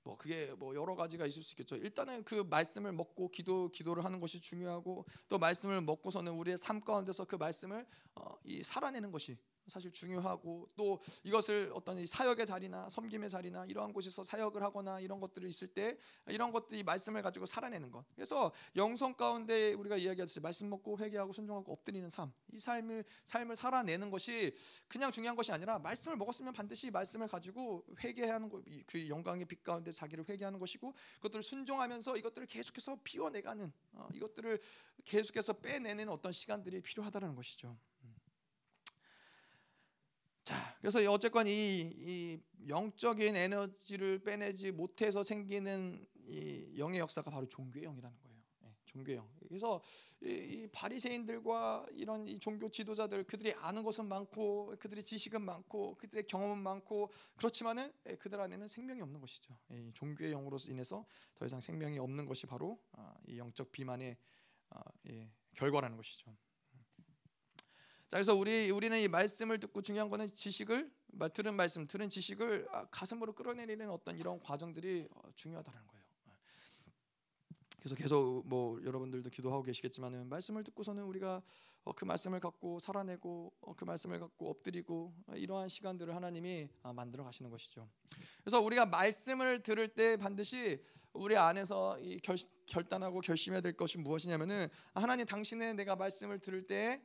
[0.03, 1.77] 뭐 그게 뭐 여러 가지가 있을 수 있겠죠.
[1.77, 7.27] 일단은 그 말씀을 먹고 기도 기도를 하는 것이 중요하고 또 말씀을 먹고서는 우리의 삶 가운데서
[7.27, 9.39] 그 말씀을 어, 이 살아내는 것이
[9.71, 15.49] 사실 중요하고 또 이것을 어떤 사역의 자리나 섬김의 자리나 이러한 곳에서 사역을 하거나 이런 것들이
[15.49, 15.97] 있을 때
[16.29, 18.05] 이런 것들이 말씀을 가지고 살아내는 것.
[18.15, 22.33] 그래서 영성 가운데 우리가 이야기하듯이 말씀 먹고 회개하고 순종하고 엎드리는 삶.
[22.53, 24.55] 이 삶을 삶을 살아내는 것이
[24.89, 29.93] 그냥 중요한 것이 아니라 말씀을 먹었으면 반드시 말씀을 가지고 회개하는 것, 그 영광의 빛 가운데
[29.93, 34.61] 자기를 회개하는 것이고 그것들을 순종하면서 이것들을 계속해서 피워내가는 어, 이것들을
[35.05, 37.77] 계속해서 빼내는 어떤 시간들이 필요하다는 것이죠.
[40.51, 47.85] 자, 그래서 어쨌건 이, 이 영적인 에너지를 빼내지 못해서 생기는 이 영의 역사가 바로 종교의
[47.85, 48.37] 영이라는 거예요.
[48.63, 49.31] 네, 종교의 영.
[49.49, 49.81] 그래서
[50.21, 56.27] 이, 이 바리새인들과 이런 이 종교 지도자들 그들이 아는 것은 많고 그들의 지식은 많고 그들의
[56.27, 59.57] 경험은 많고 그렇지만은 예, 그들 안에는 생명이 없는 것이죠.
[59.71, 64.17] 이 종교의 영으로 인해서 더 이상 생명이 없는 것이 바로 아, 이 영적 비만의
[64.71, 64.83] 아,
[65.55, 66.35] 결과라는 것이죠.
[68.11, 70.91] 자 그래서 우리 우리는 이 말씀을 듣고 중요한 거는 지식을
[71.33, 76.05] 들은 말씀, 들은 지식을 아, 가슴으로 끌어내리는 어떤 이런 과정들이 어, 중요하다는 거예요.
[77.79, 81.41] 그래서 계속 뭐 여러분들도 기도하고 계시겠지만은 말씀을 듣고서는 우리가
[81.85, 87.23] 어, 그 말씀을 갖고 살아내고 어, 그 말씀을 갖고 엎드리고 이러한 시간들을 하나님이 아, 만들어
[87.23, 87.89] 가시는 것이죠.
[88.43, 90.83] 그래서 우리가 말씀을 들을 때 반드시
[91.13, 92.37] 우리 안에서 결,
[92.67, 97.01] 결단하고 결심해야 될 것이 무엇이냐면은 하나님 당신의 내가 말씀을 들을 때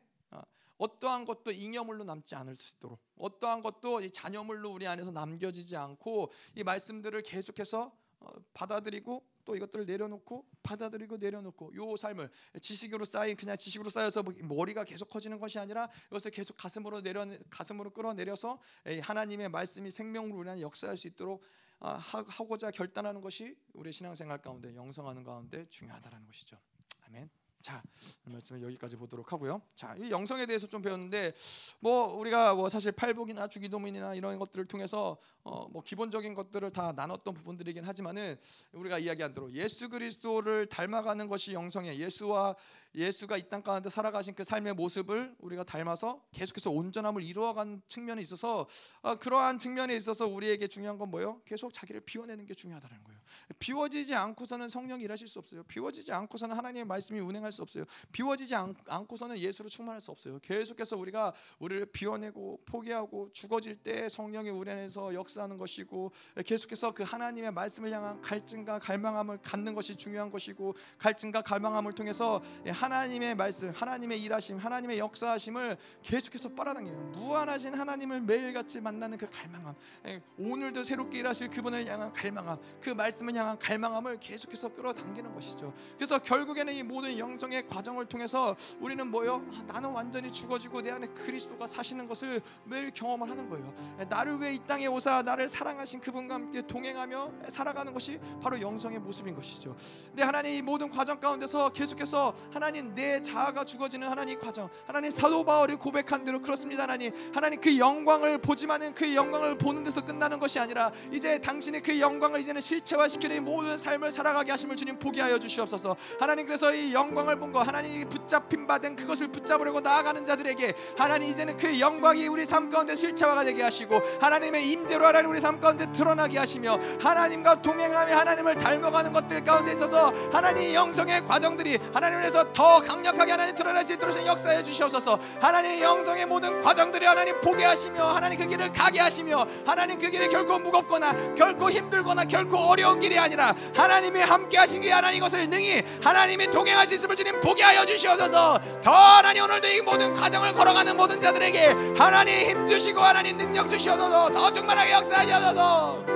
[0.78, 6.64] 어떠한 것도 잉여물로 남지 않을 수 있도록 어떠한 것도 자녀물로 우리 안에서 남겨지지 않고 이
[6.64, 13.90] 말씀들을 계속해서 어, 받아들이고 또 이것들을 내려놓고 받아들이고 내려놓고 요 삶을 지식으로 쌓인 그냥 지식으로
[13.90, 18.60] 쌓여서 뭐 머리가 계속 커지는 것이 아니라 이것을 계속 가슴으로 내려 가슴으로 끌어내려서
[19.02, 21.44] 하나님의 말씀이 생명으로 우리 안에 역사할 수 있도록
[21.80, 26.58] 아, 하고자 결단하는 것이 우리 신앙생활 가운데 영성하는 가운데 중요하다라는 것이죠.
[27.02, 27.30] 아멘.
[27.66, 27.82] 자,
[28.26, 29.60] 말씀을 여기까지 보도록 하고요.
[29.74, 31.34] 자, 이 영성에 대해서 좀 배웠는데
[31.80, 37.34] 뭐 우리가 뭐 사실 팔복이나 주기도문이나 이런 것들을 통해서 어 뭐 기본적인 것들을 다 나눴던
[37.34, 38.38] 부분들이긴 하지만은
[38.72, 42.04] 우리가 이야기한 대로 예수 그리스도를 닮아가는 것이 영성이에요.
[42.04, 42.56] 예수와
[42.96, 48.68] 예수가 이 땅 가운데 살아가신 그 삶의 모습을 우리가 닮아서 계속해서 온전함을 이루어간 측면이 있어서
[49.02, 51.42] 어, 그러한 측면에 있어서 우리에게 중요한 건 뭐예요?
[51.46, 53.20] 계속 자기를 비워내는 게 중요하다는 거예요.
[53.60, 55.64] 비워지지 않고서는 성령이 일하실 수 없어요.
[55.64, 57.86] 비워지지 않고서는 하나님의 말씀이 운행할 수 없어요.
[58.12, 58.74] 비워지지 않,
[59.08, 60.40] 고서는 예수로 충만할 수 없어요.
[60.40, 66.12] 계속해서 우리가 우리를 비워내고 포기하고 죽어질 때 성령이 우리 안에서 역사하는 것이고
[66.46, 72.85] 계속해서 그 하나님의 말씀을 향한 갈증과 갈망함을 갖는 것이 중요한 것이고 갈증과 갈망함을 통해서 하
[72.88, 76.96] 나님의 말씀, 하나님의 일하심, 하나님의 역사하심을 계속해서 빨아당겨요.
[77.14, 79.76] 무한하신 하나님을 매일같이 만나는 그 갈망함,
[80.08, 85.74] 예, 오늘도 새롭게 일하실 그분을 향한 갈망함, 그 말씀을 향한 갈망함을 계속해서 끌어당기는 것이죠.
[85.96, 89.46] 그래서 결국에는 이 모든 영성의 과정을 통해서 우리는 뭐요?
[89.54, 93.74] 아, 나는 완전히 죽어지고 내 안에 그리스도가 사시는 것을 매일 경험을 하는 거예요.
[94.00, 99.00] 예, 나를 위해 이 땅에 오사 나를 사랑하신 그분과 함께 동행하며 살아가는 것이 바로 영성의
[99.00, 99.76] 모습인 것이죠.
[100.08, 104.70] 근데 하나님 이 모든 과정 가운데서 계속해서 하나님 하나님 내 자아가 죽어지는 하나님 과정.
[104.86, 107.14] 하나님 사도 바울이 고백한 대로 그렇습니다 하나님.
[107.34, 112.42] 하나님 그 영광을 보지만은 그 영광을 보는 데서 끝나는 것이 아니라 이제 당신의 그 영광을
[112.42, 115.96] 이제는 실체화시키는 모든 삶을 살아가게 하심을 주님 보게 하여 주시옵소서.
[116.20, 121.30] 하나님 그래서 이 영광을 본 거 하나님 붙잡힌 바 된 그것을 붙잡으려고 나아가는 자들에게 하나님
[121.30, 125.90] 이제는 그 영광이 우리 삶 가운데 실체화가 되게 하시고 하나님의 임재로 하나님 우리 삶 가운데
[125.94, 133.32] 드러나게 하시며 하나님과 동행하며 하나님을 닮아가는 것들 가운데 있어서 하나님 영성의 과정들이 하나님에서 더 강력하게
[133.32, 135.20] 하나님 드러날 수 있도록 역사해 주시옵소서.
[135.42, 140.30] 하나님 영성의 모든 과정들이 하나님 보게 하시며 하나님 그 길을 가게 하시며 하나님 그 길이
[140.30, 146.48] 결코 무겁거나 결코 힘들거나 결코 어려운 길이 아니라 하나님이 함께 하시기에 하나님 이것을 능히 하나님이
[146.48, 148.60] 동행할 수 있음을 주님 보게 하여 주시옵소서.
[148.82, 154.30] 더 하나님 오늘도 이 모든 과정을 걸어가는 모든 자들에게 하나님 힘 주시고 하나님 능력 주시옵소서.
[154.30, 156.15] 더 충만하게 역사하시옵소서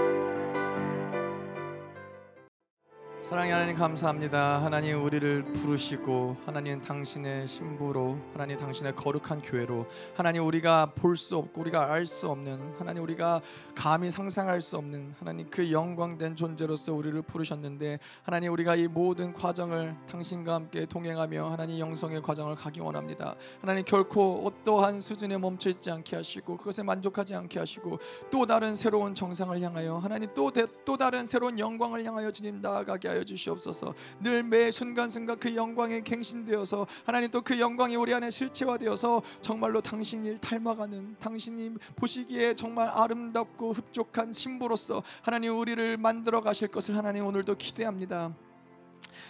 [3.30, 4.64] 사랑의 하나님 감사합니다.
[4.64, 11.62] 하나님 우리를 부르시고 하나님 당신의 신부로 하나님 당신의 거룩한 교회로 하나님 우리가 볼 수 없고
[11.62, 13.40] 우리가 알 수 없는 하나님 우리가
[13.76, 19.96] 감히 상상할 수 없는 하나님 그 영광된 존재로서 우리를 부르셨는데 하나님 우리가 이 모든 과정을
[20.10, 23.36] 당신과 함께 동행하며 하나님 영성의 과정을 가기 원합니다.
[23.62, 28.00] 하나님 결코 어떠한 수준에 멈춰 있지 않게 하시고 그것에 만족하지 않게 하시고
[28.32, 33.24] 또 다른 새로운 정상을 향하여 하나님 또또 다른 새로운 영광을 향하여 주님 나아가게 하여 하여
[33.24, 33.94] 주시옵소서.
[34.22, 40.38] 늘 매 순간순간 그 영광에 갱신되어서 하나님 또 그 영광이 우리 안에 실체화되어서 정말로 당신을
[40.40, 48.34] 닮아가는 당신이 보시기에 정말 아름답고 흡족한 신부로서 하나님 우리를 만들어 가실 것을 하나님 오늘도 기대합니다.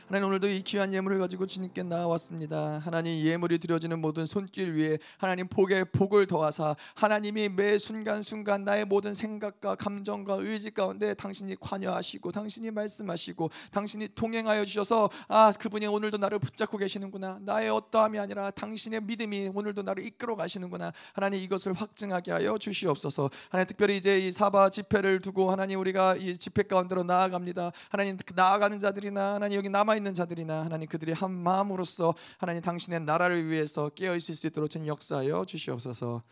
[0.10, 2.80] 하나님 오늘도 이 귀한 예물을 가지고 주님께 나왔습니다.
[2.84, 8.86] 하나님 예물이 드려지는 모든 손길 위에 하나님 복에 복을 더하사 하나님이 매 순간 순간 나의
[8.86, 16.18] 모든 생각과 감정과 의지 가운데 당신이 관여하시고 당신이 말씀하시고 당신이 동행하여 주셔서 아 그분이 오늘도
[16.18, 17.38] 나를 붙잡고 계시는구나.
[17.43, 20.91] 나의 어떠함이 아니라 당신의 믿음이 오늘도 나를 이끌어 가시는구나.
[21.14, 23.30] 하나님 이것을 확증하게 하여 주시옵소서.
[23.51, 27.72] 하나님 특별히 이제 이 사바 집회를 두고 하나님 우리가 이 집회 가운데로 나아갑니다.
[27.89, 33.47] 하나님 나아가는 자들이나 하나님 여기 남아 있는 자들이나 하나님 그들이 한 마음으로서 하나님 당신의 나라를
[33.47, 36.23] 위해서 깨어 있을 수 있도록 전 역사하여 주시옵소서.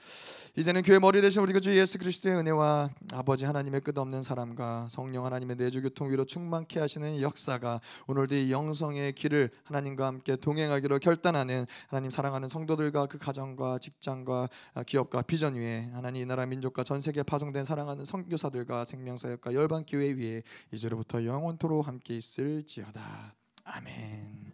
[0.58, 5.56] 이제는 교회 머리 대신 우리 주 예수 그리스도의 은혜와 아버지 하나님의 끝없는 사랑과 성령 하나님의
[5.56, 12.10] 내주 교통 위로 충만케 하시는 역사가 오늘도 이 영성의 길을 하나님과 함께 동행하기로 결단하는 하나님
[12.10, 14.50] 사랑하는 성도들과 그 가정과 직장과
[14.86, 20.12] 기업과 비전 위에 하나님 이 나라 민족과 전 세계 파송된 사랑하는 선교사들과 생명사역과 열방 교회
[20.12, 20.42] 위에
[20.72, 23.36] 이제로부터 영원토로 함께 있을지어다.
[23.68, 24.54] 아멘.